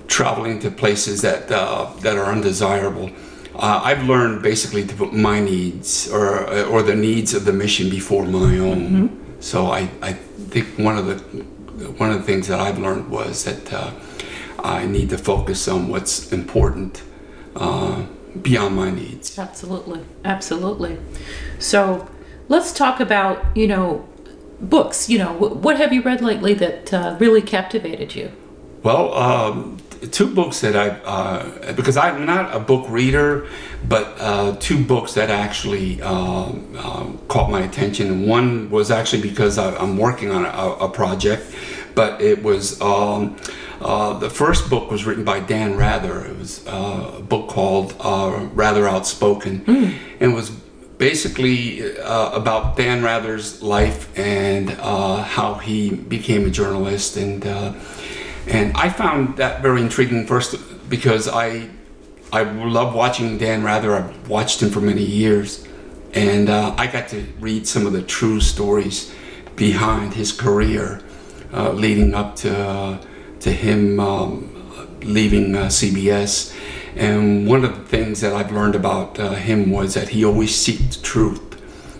traveling 0.07 0.59
to 0.59 0.69
places 0.69 1.21
that, 1.21 1.51
uh, 1.51 1.91
that 2.01 2.17
are 2.17 2.31
undesirable. 2.31 3.09
Uh, 3.57 3.81
I've 3.83 4.03
learned 4.03 4.43
basically 4.43 4.85
to 4.85 4.95
put 4.95 5.13
my 5.13 5.39
needs 5.39 6.11
or, 6.11 6.47
or 6.65 6.83
the 6.83 6.95
needs 6.95 7.33
of 7.33 7.45
the 7.45 7.53
mission 7.53 7.89
before 7.89 8.25
my 8.25 8.57
own. 8.57 9.35
So 9.39 9.67
I, 9.67 9.89
I 10.01 10.13
think 10.13 10.77
one 10.77 10.97
of 10.97 11.05
the 11.07 11.15
one 11.97 12.09
of 12.09 12.17
the 12.17 12.23
things 12.23 12.47
that 12.47 12.59
I've 12.59 12.79
learned 12.79 13.09
was 13.09 13.43
that 13.43 13.71
uh, 13.73 13.91
I 14.59 14.85
need 14.85 15.09
to 15.09 15.17
focus 15.17 15.67
on 15.67 15.89
what's 15.89 16.31
important 16.31 17.03
uh, 17.55 18.05
beyond 18.41 18.75
my 18.75 18.89
needs. 18.89 19.37
Absolutely, 19.37 20.01
absolutely. 20.23 20.97
So 21.59 22.09
let's 22.47 22.73
talk 22.73 22.99
about 22.99 23.55
you 23.55 23.67
know 23.67 24.07
books. 24.59 25.09
You 25.09 25.19
know, 25.19 25.33
what 25.33 25.77
have 25.77 25.93
you 25.93 26.01
read 26.01 26.21
lately 26.21 26.53
that 26.55 26.93
uh, 26.93 27.17
really 27.19 27.41
captivated 27.41 28.15
you? 28.15 28.31
Well, 28.83 29.13
um, 29.13 29.74
two 30.11 30.33
books 30.33 30.61
that 30.61 30.75
I, 30.75 30.89
uh, 30.89 31.73
because 31.73 31.97
I'm 31.97 32.25
not 32.25 32.55
a 32.55 32.59
book 32.59 32.85
reader, 32.89 33.47
but 33.87 34.15
uh, 34.19 34.55
two 34.59 34.83
books 34.83 35.13
that 35.13 35.29
actually 35.29 36.01
um, 36.01 36.75
um, 36.77 37.19
caught 37.27 37.49
my 37.49 37.61
attention. 37.61 38.07
And 38.07 38.27
one 38.27 38.69
was 38.69 38.91
actually 38.91 39.21
because 39.21 39.57
I, 39.57 39.81
am 39.81 39.97
working 39.97 40.31
on 40.31 40.45
a, 40.45 40.85
a, 40.85 40.89
project, 40.89 41.53
but 41.93 42.21
it 42.21 42.43
was 42.43 42.81
um, 42.81 43.37
uh, 43.81 44.17
the 44.17 44.29
first 44.29 44.69
book 44.69 44.89
was 44.89 45.05
written 45.05 45.23
by 45.23 45.39
Dan 45.39 45.77
Rather. 45.77 46.25
It 46.25 46.37
was 46.37 46.65
uh, 46.67 47.15
a 47.17 47.21
book 47.21 47.49
called 47.49 47.95
uh, 47.99 48.47
Rather 48.53 48.87
Outspoken, 48.87 49.61
mm. 49.65 49.97
and 50.19 50.31
it 50.31 50.35
was 50.35 50.51
basically 50.97 51.97
uh, 51.99 52.31
about 52.31 52.77
Dan 52.77 53.03
Rather's 53.03 53.61
life 53.61 54.17
and 54.17 54.71
uh, 54.79 55.23
how 55.23 55.55
he 55.55 55.89
became 55.89 56.45
a 56.45 56.49
journalist 56.49 57.17
and 57.17 57.45
uh, 57.45 57.73
and 58.47 58.75
I 58.75 58.89
found 58.89 59.37
that 59.37 59.61
very 59.61 59.81
intriguing 59.81 60.27
first 60.27 60.55
because 60.89 61.27
I 61.27 61.69
I 62.31 62.43
love 62.43 62.93
watching 62.93 63.37
Dan 63.37 63.63
Rather. 63.63 63.95
I've 63.95 64.29
watched 64.29 64.61
him 64.61 64.69
for 64.69 64.81
many 64.81 65.03
years, 65.03 65.67
and 66.13 66.49
uh, 66.49 66.75
I 66.77 66.87
got 66.87 67.07
to 67.09 67.25
read 67.39 67.67
some 67.67 67.85
of 67.85 67.93
the 67.93 68.01
true 68.01 68.39
stories 68.39 69.13
behind 69.55 70.13
his 70.13 70.31
career, 70.31 71.01
uh, 71.53 71.71
leading 71.71 72.13
up 72.13 72.35
to 72.37 72.57
uh, 72.57 73.01
to 73.41 73.51
him 73.51 73.99
um, 73.99 74.51
leaving 75.01 75.53
CBS 75.53 76.55
and 76.95 77.45
one 77.45 77.65
of 77.65 77.75
the 77.75 77.83
things 77.83 78.21
that 78.21 78.33
I've 78.33 78.51
learned 78.51 78.75
about 78.75 79.19
uh, 79.19 79.31
him 79.31 79.69
was 79.69 79.93
that 79.95 80.09
he 80.09 80.23
always 80.23 80.51
seeked 80.51 81.03
truth, 81.03 81.41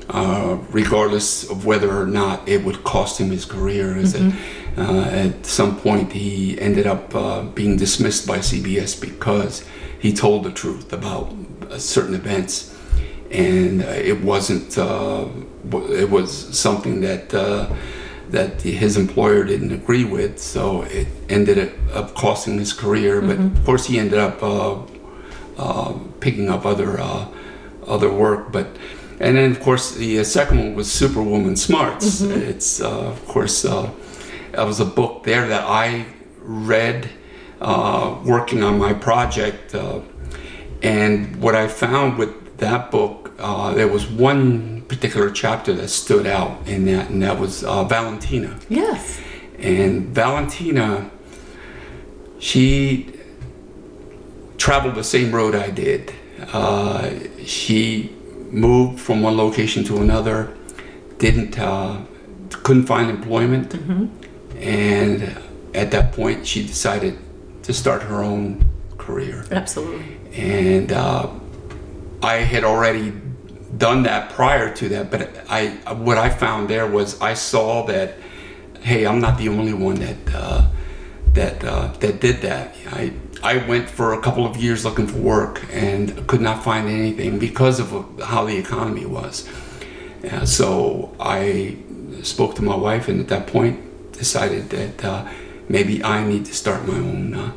uh, 0.10 0.58
regardless 0.70 1.50
of 1.50 1.66
whether 1.66 1.92
or 2.00 2.06
not 2.06 2.48
it 2.48 2.64
would 2.64 2.84
cost 2.84 3.20
him 3.20 3.30
his 3.30 3.44
career. 3.44 3.98
Is 3.98 4.14
mm-hmm. 4.14 4.30
that 4.30 4.65
uh, 4.78 5.06
at 5.10 5.46
some 5.46 5.78
point 5.78 6.12
he 6.12 6.60
ended 6.60 6.88
up 6.88 7.16
uh, 7.16 7.44
being 7.44 7.78
dismissed 7.78 8.28
by 8.28 8.40
CBS 8.40 9.00
because 9.00 9.66
he 10.00 10.14
told 10.14 10.44
the 10.44 10.52
truth 10.52 10.92
about 10.92 11.34
uh, 11.70 11.78
certain 11.78 12.14
events, 12.14 12.78
and 13.32 13.82
uh, 13.82 13.88
it 13.88 14.22
wasn't. 14.22 14.78
it 14.78 16.10
was 16.10 16.58
something 16.58 17.02
that 17.02 17.34
that 18.30 18.62
his 18.62 18.98
employer 18.98 19.44
didn't 19.44 19.72
agree 19.72 20.04
with, 20.04 20.40
so 20.40 20.82
it 20.84 21.08
ended 21.30 21.72
up 21.94 22.14
costing 22.16 22.58
his 22.58 22.74
career. 22.74 23.22
But 23.22 23.38
mm-hmm. 23.38 23.58
of 23.58 23.66
course, 23.66 23.86
he 23.86 24.00
ended 24.00 24.20
up 24.20 24.42
uh, 24.42 24.78
uh, 25.58 25.94
picking 26.20 26.50
up 26.50 26.66
other 26.66 27.00
uh, 27.00 27.28
other 27.88 28.12
work. 28.12 28.52
But 28.52 28.68
and 29.20 29.38
then 29.38 29.52
of 29.52 29.60
course 29.60 29.96
the 29.96 30.20
uh, 30.20 30.24
second 30.24 30.58
one 30.60 30.76
was 30.76 30.92
Superwoman 30.92 31.56
Smarts. 31.56 32.22
Mm-hmm. 32.22 32.42
It's 32.42 32.82
uh, 32.82 33.08
of 33.08 33.26
course 33.28 33.66
uh, 34.56 34.62
that 34.62 34.68
was 34.68 34.80
a 34.80 34.86
book 34.86 35.24
there 35.24 35.48
that 35.48 35.64
I 35.64 36.06
read 36.40 37.10
working 37.60 38.64
on 38.64 38.78
my 38.80 38.94
project, 38.94 39.76
and 40.82 41.36
what 41.42 41.56
I 41.56 41.68
found 41.68 42.18
with 42.18 42.58
that 42.58 42.92
book, 42.92 43.36
there 43.38 43.88
was 43.88 44.08
one 44.08 44.82
particular 44.88 45.32
chapter 45.32 45.74
that 45.74 45.90
stood 45.90 46.28
out 46.28 46.68
in 46.68 46.86
that, 46.86 47.10
and 47.10 47.22
that 47.24 47.40
was 47.40 47.64
uh, 47.64 47.84
Valentina. 47.84 48.60
Yes. 48.70 49.20
And 49.58 50.10
Valentina, 50.10 51.10
she 52.40 53.20
traveled 54.58 54.96
the 54.96 55.04
same 55.04 55.34
road 55.34 55.56
I 55.56 55.72
did. 55.72 56.14
Uh, 56.54 57.12
she 57.44 58.16
moved 58.52 59.00
from 59.00 59.22
one 59.22 59.38
location 59.38 59.84
to 59.86 59.98
another, 59.98 60.56
didn't, 61.18 61.58
uh, 61.58 62.02
couldn't 62.64 62.86
find 62.86 63.10
employment, 63.10 63.70
mm-hmm. 63.70 64.08
And 64.58 65.38
at 65.74 65.92
that 65.92 66.14
point 66.14 66.46
she 66.48 66.66
decided 66.66 67.18
to 67.64 67.74
start 67.74 68.02
her 68.04 68.24
own 68.24 68.64
career. 68.98 69.46
Absolutely. 69.52 70.18
And 70.34 70.92
uh, 70.92 71.30
I 72.22 72.36
had 72.38 72.64
already 72.64 73.14
done 73.78 74.04
that 74.04 74.32
prior 74.32 74.74
to 74.76 74.90
that, 74.90 75.12
but 75.12 75.30
I 75.50 75.70
what 75.94 76.18
I 76.18 76.30
found 76.30 76.70
there 76.70 76.88
was 76.88 77.20
I 77.22 77.34
saw 77.34 77.86
that 77.88 78.16
hey, 78.82 79.06
I'm 79.08 79.20
not 79.20 79.38
the 79.38 79.50
only 79.50 79.74
one 79.74 79.96
that 79.96 80.18
uh, 80.34 80.68
that 81.34 81.64
uh, 81.64 81.88
that 82.00 82.22
did 82.22 82.42
that. 82.42 82.76
I 82.92 83.14
I 83.44 83.58
went 83.68 83.90
for 83.90 84.14
a 84.14 84.22
couple 84.22 84.46
of 84.46 84.58
years 84.58 84.86
looking 84.86 85.08
for 85.08 85.18
work 85.18 85.66
and 85.72 86.28
could 86.28 86.42
not 86.42 86.64
find 86.64 86.88
anything 86.88 87.40
because 87.40 87.80
of 87.80 87.90
how 88.24 88.46
the 88.46 88.58
economy 88.58 89.06
was. 89.06 89.48
Uh, 90.32 90.46
so 90.46 91.16
I 91.20 91.78
spoke 92.24 92.56
to 92.56 92.64
my 92.64 92.76
wife, 92.76 93.08
and 93.08 93.20
at 93.20 93.28
that 93.28 93.48
point 93.48 93.85
decided 94.16 94.70
that 94.70 95.06
uh, 95.06 95.28
maybe 95.70 96.04
I 96.04 96.26
need 96.26 96.46
to 96.46 96.54
start 96.54 96.88
my 96.88 96.96
own 96.96 97.34
uh, 97.34 97.52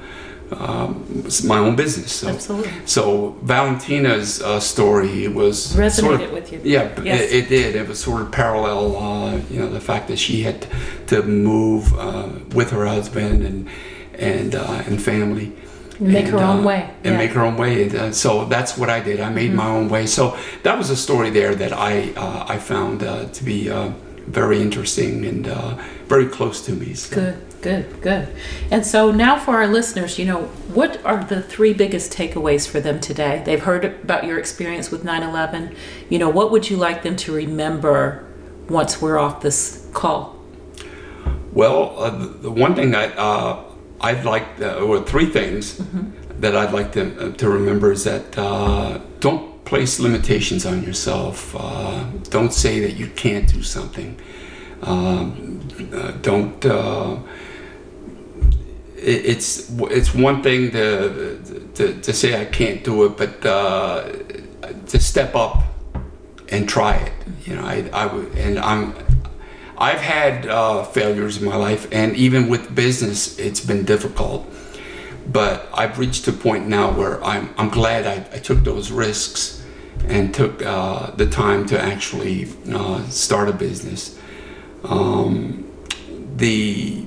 um, 0.50 1.24
my 1.44 1.58
own 1.58 1.76
business. 1.76 2.12
So, 2.12 2.28
Absolutely. 2.28 2.72
So 2.86 3.36
Valentina's 3.42 4.40
uh, 4.40 4.60
story 4.60 5.28
was 5.28 5.74
resonated 5.74 6.00
sort 6.00 6.20
of, 6.22 6.32
with 6.32 6.52
you. 6.52 6.60
Yeah, 6.64 7.02
yes. 7.02 7.30
it, 7.30 7.44
it, 7.44 7.48
did. 7.48 7.76
It 7.76 7.88
was 7.88 8.02
sort 8.02 8.22
of 8.22 8.32
parallel. 8.32 8.96
Uh, 8.96 9.36
you 9.50 9.60
know, 9.60 9.68
the 9.68 9.80
fact 9.80 10.08
that 10.08 10.18
she 10.18 10.42
had 10.42 10.66
to 11.08 11.22
move 11.22 11.92
uh, 11.98 12.30
with 12.54 12.70
her 12.70 12.86
husband 12.86 13.44
and 13.44 13.68
and 14.14 14.54
uh, 14.54 14.82
and 14.86 15.02
family. 15.02 15.52
Make 16.00 16.26
and, 16.26 16.28
her 16.28 16.38
own 16.38 16.60
uh, 16.60 16.62
way. 16.62 16.90
And 17.02 17.14
yeah. 17.14 17.18
make 17.18 17.32
her 17.32 17.42
own 17.42 17.56
way. 17.56 17.82
And, 17.82 17.94
uh, 17.94 18.12
so 18.12 18.44
that's 18.44 18.78
what 18.78 18.88
I 18.88 19.00
did. 19.00 19.20
I 19.20 19.30
made 19.30 19.48
mm-hmm. 19.48 19.56
my 19.56 19.68
own 19.68 19.88
way. 19.88 20.06
So 20.06 20.38
that 20.62 20.78
was 20.78 20.90
a 20.90 20.96
story 20.96 21.30
there 21.30 21.54
that 21.56 21.72
I 21.72 22.12
I 22.48 22.58
found 22.58 23.00
to 23.00 23.44
be 23.44 23.68
very 24.32 24.60
interesting 24.60 25.24
and 25.24 25.46
very 26.06 26.26
close 26.26 26.64
to 26.66 26.72
me. 26.72 26.94
So. 26.94 27.14
Good. 27.14 27.48
Good, 27.60 28.02
good. 28.02 28.28
And 28.70 28.86
so 28.86 29.10
now 29.10 29.36
for 29.36 29.56
our 29.56 29.66
listeners, 29.66 30.18
you 30.18 30.24
know, 30.24 30.42
what 30.72 31.04
are 31.04 31.24
the 31.24 31.42
three 31.42 31.72
biggest 31.72 32.12
takeaways 32.12 32.68
for 32.68 32.78
them 32.78 33.00
today? 33.00 33.42
They've 33.44 33.60
heard 33.60 33.84
about 33.84 34.24
your 34.24 34.38
experience 34.38 34.92
with 34.92 35.02
9 35.02 35.22
11. 35.24 35.74
You 36.08 36.20
know, 36.20 36.28
what 36.28 36.52
would 36.52 36.70
you 36.70 36.76
like 36.76 37.02
them 37.02 37.16
to 37.16 37.34
remember 37.34 38.24
once 38.68 39.02
we're 39.02 39.18
off 39.18 39.40
this 39.40 39.88
call? 39.92 40.36
Well, 41.52 41.98
uh, 41.98 42.10
the 42.10 42.50
one 42.50 42.76
thing 42.76 42.94
I, 42.94 43.08
uh, 43.16 43.64
I'd 44.00 44.24
like, 44.24 44.46
uh, 44.60 44.76
or 44.76 45.02
three 45.02 45.26
things 45.26 45.78
mm-hmm. 45.78 46.40
that 46.40 46.54
I'd 46.54 46.72
like 46.72 46.92
them 46.92 47.16
uh, 47.18 47.32
to 47.32 47.48
remember 47.48 47.90
is 47.90 48.04
that 48.04 48.38
uh, 48.38 49.00
don't 49.18 49.57
place 49.68 50.00
limitations 50.00 50.64
on 50.64 50.82
yourself. 50.82 51.54
Uh, 51.56 52.04
don't 52.30 52.52
say 52.52 52.80
that 52.80 52.94
you 52.94 53.08
can't 53.08 53.52
do 53.52 53.62
something. 53.62 54.18
Um, 54.82 55.60
don't 56.22 56.64
it's 59.00 59.70
it's 59.90 60.14
one 60.14 60.42
thing 60.42 60.70
to, 60.72 61.38
to, 61.74 62.00
to 62.00 62.12
say 62.12 62.40
I 62.40 62.44
can't 62.44 62.82
do 62.84 63.04
it, 63.04 63.16
but 63.16 63.46
uh, 63.46 64.10
to 64.86 65.00
step 65.00 65.34
up 65.34 65.62
and 66.48 66.68
try 66.68 66.96
it. 66.96 67.12
You 67.44 67.56
know, 67.56 67.64
I, 67.64 67.88
I 67.92 68.06
would, 68.06 68.36
and 68.36 68.58
I'm 68.58 68.94
I've 69.76 70.00
had 70.00 70.46
uh, 70.46 70.82
failures 70.84 71.40
in 71.40 71.44
my 71.44 71.56
life, 71.56 71.86
and 71.92 72.16
even 72.16 72.48
with 72.48 72.74
business, 72.74 73.38
it's 73.38 73.60
been 73.60 73.84
difficult. 73.84 74.46
But 75.30 75.68
I've 75.72 75.98
reached 75.98 76.26
a 76.26 76.32
point 76.32 76.66
now 76.66 76.90
where 76.90 77.22
I'm 77.22 77.54
I'm 77.56 77.68
glad 77.68 78.06
I, 78.06 78.36
I 78.36 78.38
took 78.38 78.64
those 78.64 78.90
risks 78.90 79.57
and 80.06 80.34
took 80.34 80.64
uh, 80.64 81.10
the 81.12 81.26
time 81.26 81.66
to 81.66 81.80
actually 81.80 82.48
uh, 82.72 83.02
start 83.08 83.48
a 83.48 83.52
business. 83.52 84.18
Um, 84.84 85.70
the 86.36 87.04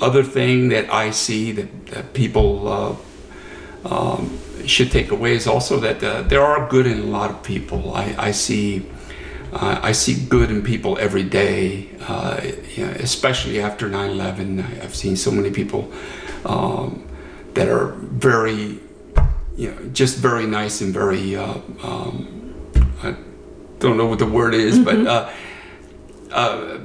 other 0.00 0.22
thing 0.22 0.68
that 0.68 0.92
I 0.92 1.10
see 1.10 1.52
that, 1.52 1.86
that 1.86 2.12
people 2.14 2.68
uh, 2.68 2.96
um, 3.84 4.38
should 4.66 4.90
take 4.90 5.10
away 5.10 5.34
is 5.34 5.46
also 5.46 5.78
that 5.80 6.02
uh, 6.02 6.22
there 6.22 6.42
are 6.42 6.68
good 6.68 6.86
in 6.86 7.00
a 7.00 7.04
lot 7.06 7.30
of 7.30 7.42
people. 7.42 7.94
I, 7.94 8.14
I 8.18 8.30
see 8.30 8.86
uh, 9.52 9.80
I 9.82 9.92
see 9.92 10.26
good 10.26 10.50
in 10.50 10.62
people 10.62 10.98
every 10.98 11.22
day, 11.22 11.88
uh, 12.02 12.40
especially 12.98 13.60
after 13.60 13.88
9/11. 13.88 14.82
I've 14.82 14.94
seen 14.94 15.16
so 15.16 15.30
many 15.30 15.50
people 15.50 15.90
um, 16.44 17.06
that 17.54 17.68
are 17.68 17.92
very, 17.96 18.78
you 19.56 19.70
know, 19.70 19.88
just 19.92 20.18
very 20.18 20.46
nice 20.46 20.80
and 20.80 20.92
very. 20.92 21.36
Uh, 21.36 21.58
um, 21.82 22.54
I 23.02 23.16
don't 23.78 23.96
know 23.96 24.06
what 24.06 24.18
the 24.18 24.26
word 24.26 24.54
is, 24.54 24.78
mm-hmm. 24.78 25.04
but 25.04 25.06
uh, 25.06 25.32
uh, 26.32 26.78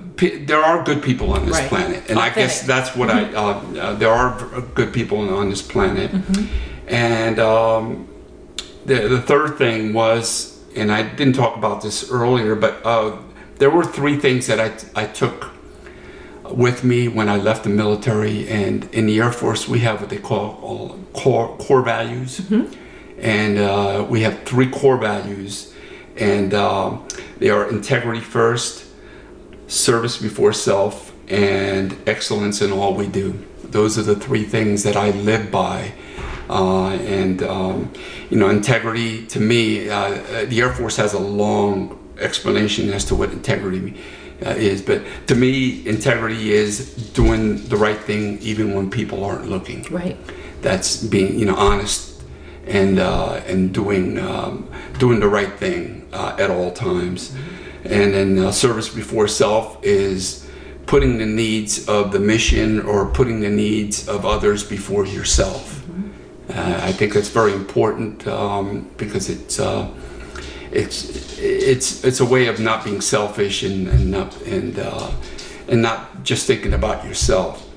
there 0.46 0.64
are 0.64 0.84
good 0.84 1.04
people 1.04 1.34
on 1.34 1.46
this 1.46 1.58
right. 1.58 1.70
planet, 1.70 2.10
and 2.10 2.18
Authentic. 2.18 2.32
I 2.32 2.36
guess 2.36 2.64
that's 2.64 2.96
what 2.96 3.10
mm-hmm. 3.10 3.36
I. 3.36 3.82
Uh, 3.82 3.84
uh, 3.84 3.94
there 3.96 4.12
are 4.12 4.62
good 4.74 4.94
people 4.94 5.18
on 5.36 5.50
this 5.50 5.62
planet, 5.62 6.12
mm-hmm. 6.12 6.94
and 6.94 7.40
um, 7.40 8.08
the 8.86 9.08
the 9.08 9.22
third 9.22 9.58
thing 9.58 9.94
was, 9.94 10.60
and 10.76 10.92
I 10.92 11.04
didn't 11.04 11.36
talk 11.36 11.58
about 11.58 11.82
this 11.82 12.10
earlier, 12.10 12.56
but 12.56 12.86
uh, 12.86 13.18
there 13.58 13.70
were 13.70 13.84
three 13.84 14.18
things 14.18 14.48
that 14.48 14.60
I 14.60 15.02
I 15.02 15.06
took 15.08 15.51
with 16.54 16.84
me 16.84 17.08
when 17.08 17.30
I 17.30 17.38
left 17.38 17.64
the 17.64 17.70
military, 17.70 18.48
and 18.50 18.84
in 18.94 19.06
the 19.06 19.20
Air 19.20 19.32
Force 19.32 19.68
we 19.68 19.80
have 19.80 20.02
what 20.02 20.10
they 20.10 20.18
call 20.18 21.00
core 21.14 21.56
core 21.58 21.82
values, 21.82 22.40
mm-hmm. 22.40 22.74
and 23.20 23.58
uh, 23.58 24.06
we 24.10 24.22
have 24.22 24.44
three 24.44 24.70
core 24.70 24.98
values, 24.98 25.74
and 26.18 26.54
um, 26.54 27.08
they 27.40 27.50
are 27.50 27.70
integrity 27.70 28.22
first 28.22 28.86
service 29.68 30.18
before 30.18 30.54
self, 30.54 31.14
and 31.28 31.98
excellence 32.08 32.62
in 32.62 32.72
all 32.72 32.94
we 32.94 33.08
do. 33.08 33.34
Those 33.64 33.98
are 33.98 34.04
the 34.04 34.16
three 34.16 34.44
things 34.44 34.84
that 34.84 34.98
I 34.98 35.12
live 35.12 35.50
by. 35.50 35.94
Uh, 36.50 36.90
and, 36.90 37.42
um, 37.44 37.94
you 38.30 38.36
know, 38.36 38.50
integrity 38.50 39.26
to 39.28 39.40
me, 39.40 39.90
uh, 39.90 40.46
the 40.46 40.60
Air 40.60 40.74
Force 40.74 40.98
has 40.98 41.14
a 41.14 41.20
long 41.20 41.98
explanation 42.20 42.90
as 42.90 43.06
to 43.06 43.16
what 43.16 43.32
integrity 43.32 43.98
uh, 44.46 44.50
is. 44.50 44.82
But 44.82 45.04
to 45.28 45.36
me, 45.36 45.86
integrity 45.88 46.52
is 46.52 46.94
doing 47.14 47.68
the 47.68 47.78
right 47.78 48.00
thing 48.00 48.40
even 48.40 48.74
when 48.74 48.90
people 48.90 49.24
aren't 49.24 49.48
looking. 49.48 49.84
Right. 49.84 50.18
That's 50.62 51.02
being, 51.04 51.38
you 51.40 51.46
know, 51.46 51.56
honest 51.56 52.22
and 52.68 53.00
uh, 53.00 53.42
and 53.48 53.74
doing 53.74 54.20
um, 54.20 54.70
doing 55.00 55.20
the 55.20 55.28
right 55.28 55.54
thing 55.54 56.08
uh, 56.14 56.36
at 56.40 56.50
all 56.50 56.72
times. 56.72 57.36
And 57.84 58.14
then 58.14 58.38
uh, 58.38 58.52
service 58.52 58.90
before 58.90 59.28
self 59.28 59.84
is 59.84 60.48
putting 60.86 61.18
the 61.18 61.26
needs 61.26 61.88
of 61.88 62.12
the 62.12 62.20
mission 62.20 62.82
or 62.82 63.08
putting 63.08 63.40
the 63.40 63.50
needs 63.50 64.08
of 64.08 64.26
others 64.26 64.64
before 64.64 65.06
yourself. 65.06 65.82
Uh, 66.50 66.80
I 66.84 66.92
think 66.92 67.14
that's 67.14 67.30
very 67.30 67.54
important 67.54 68.28
um, 68.28 68.90
because 68.98 69.30
it's 69.30 69.60
uh, 69.60 69.90
it's 70.72 71.38
it's 71.38 72.04
it's 72.04 72.20
a 72.20 72.26
way 72.26 72.48
of 72.48 72.60
not 72.60 72.84
being 72.84 73.02
selfish 73.02 73.64
and 73.64 73.88
and 73.88 74.12
not 74.12 74.42
and 74.44 74.80
uh, 74.80 75.12
and 75.68 75.82
not 75.82 76.24
just 76.24 76.48
thinking 76.48 76.74
about 76.74 77.06
yourself. 77.06 77.68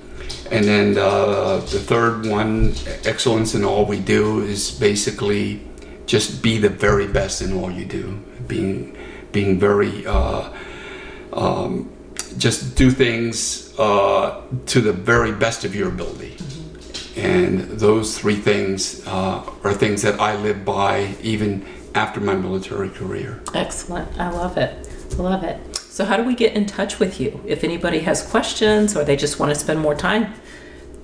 And 0.51 0.65
then 0.65 0.99
uh, 0.99 1.57
the 1.57 1.81
third 1.81 2.27
one, 2.27 2.75
excellence 3.05 3.55
in 3.55 3.65
all 3.65 3.87
we 3.87 3.99
do, 3.99 4.43
is 4.43 4.71
basically 4.71 5.63
just 6.07 6.43
be 6.43 6.59
the 6.59 6.69
very 6.69 7.09
best 7.09 7.43
in 7.43 7.53
all 7.53 7.71
you 7.71 7.85
do. 7.85 8.21
Being 8.47 8.97
being 9.33 9.59
very 9.59 10.07
uh, 10.07 10.53
um, 11.33 11.91
just 12.39 12.77
do 12.77 12.91
things 12.91 13.75
uh, 13.79 14.43
to 14.67 14.81
the 14.81 14.93
very 14.93 15.33
best 15.33 15.65
of 15.65 15.75
your 15.75 15.89
ability. 15.89 16.37
And 17.17 17.61
those 17.79 18.19
three 18.19 18.37
things 18.37 19.07
uh, 19.07 19.49
are 19.63 19.73
things 19.73 20.03
that 20.03 20.21
I 20.21 20.37
live 20.37 20.65
by 20.65 21.15
even 21.23 21.65
after 21.95 22.21
my 22.21 22.35
military 22.35 22.91
career. 22.91 23.41
Excellent. 23.55 24.19
I 24.19 24.31
love 24.31 24.57
it. 24.57 24.89
Love 25.19 25.45
it. 25.45 25.77
So, 25.77 26.05
how 26.05 26.17
do 26.17 26.25
we 26.25 26.35
get 26.35 26.55
in 26.55 26.67
touch 26.67 26.99
with 26.99 27.21
you? 27.21 27.41
If 27.47 27.63
anybody 27.63 28.01
has 28.01 28.27
questions 28.27 28.97
or 28.97 29.05
they 29.05 29.15
just 29.17 29.39
want 29.39 29.55
to 29.55 29.59
spend 29.59 29.79
more 29.81 29.95
time 29.95 30.35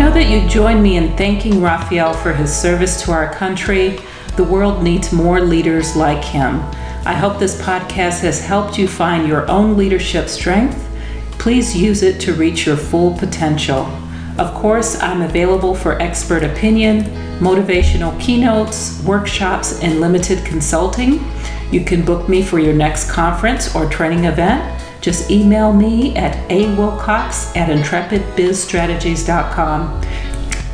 Know 0.07 0.12
that 0.12 0.31
you 0.31 0.49
join 0.49 0.85
me 0.85 0.99
in 0.99 1.16
thanking 1.16 1.61
Rafael 1.61 2.14
for 2.14 2.33
his 2.33 2.57
service 2.57 3.03
to 3.03 3.11
our 3.11 3.29
country. 3.35 3.99
The 4.37 4.45
world 4.45 4.85
needs 4.85 5.12
more 5.12 5.40
leaders 5.40 5.97
like 5.97 6.23
him. 6.23 6.61
I 7.05 7.12
hope 7.12 7.40
this 7.40 7.61
podcast 7.61 8.21
has 8.21 8.40
helped 8.40 8.79
you 8.79 8.87
find 8.87 9.27
your 9.27 9.51
own 9.51 9.77
leadership 9.77 10.29
strength. 10.29 10.88
Please 11.40 11.77
use 11.77 12.05
it 12.05 12.21
to 12.21 12.35
reach 12.35 12.66
your 12.66 12.77
full 12.77 13.19
potential. 13.19 13.90
Of 14.38 14.55
course, 14.55 14.97
I'm 15.03 15.23
available 15.23 15.75
for 15.75 16.01
expert 16.01 16.45
opinion, 16.45 17.03
motivational 17.40 18.19
keynotes, 18.21 19.03
workshops, 19.03 19.83
and 19.83 20.01
limited 20.01 20.45
consulting. 20.45 21.29
You 21.73 21.85
can 21.85 22.05
book 22.05 22.29
me 22.29 22.45
for 22.45 22.61
your 22.61 22.75
next 22.75 23.11
conference 23.11 23.75
or 23.75 23.90
training 23.90 24.27
event. 24.27 24.76
Just 25.07 25.31
email 25.31 25.73
me 25.73 26.14
at 26.16 26.35
awilcox 26.49 27.57
at 27.57 27.69
intrepidbizstrategies.com. 27.69 30.03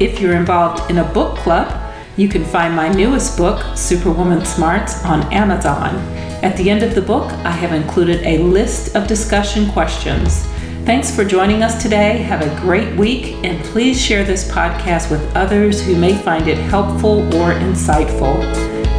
If 0.01 0.21
you're 0.21 0.37
involved 0.37 0.91
in 0.91 0.97
a 0.97 1.05
book 1.05 1.37
club, 1.37 1.95
you 2.17 2.31
can 2.31 2.43
find 2.43 2.75
my 2.75 2.89
newest 2.89 3.37
book, 3.37 3.63
Superwoman 3.77 4.47
Smarts, 4.47 5.05
on 5.05 5.31
Amazon. 5.35 5.97
At 6.43 6.57
the 6.57 6.71
end 6.71 6.83
of 6.83 6.95
the 6.95 7.03
book, 7.03 7.31
I 7.45 7.51
have 7.51 7.75
included 7.75 8.25
a 8.25 8.39
list 8.39 8.97
of 8.97 9.07
discussion 9.07 9.71
questions. 9.71 10.47
Thanks 10.87 11.15
for 11.15 11.27
joining 11.27 11.63
us 11.63 11.83
today. 11.83 12.17
Have 12.23 12.41
a 12.41 12.59
great 12.63 12.97
week, 12.97 13.35
and 13.45 13.63
please 13.67 14.01
share 14.01 14.25
this 14.25 14.51
podcast 14.51 15.11
with 15.11 15.21
others 15.37 15.85
who 15.85 15.95
may 15.95 16.15
find 16.15 16.49
it 16.49 16.57
helpful 16.57 17.21
or 17.37 17.53
insightful. 17.53 18.41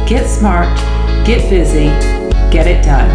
Get 0.08 0.28
smart, 0.28 0.78
get 1.26 1.50
busy, 1.50 1.86
get 2.52 2.68
it 2.68 2.84
done. 2.84 3.10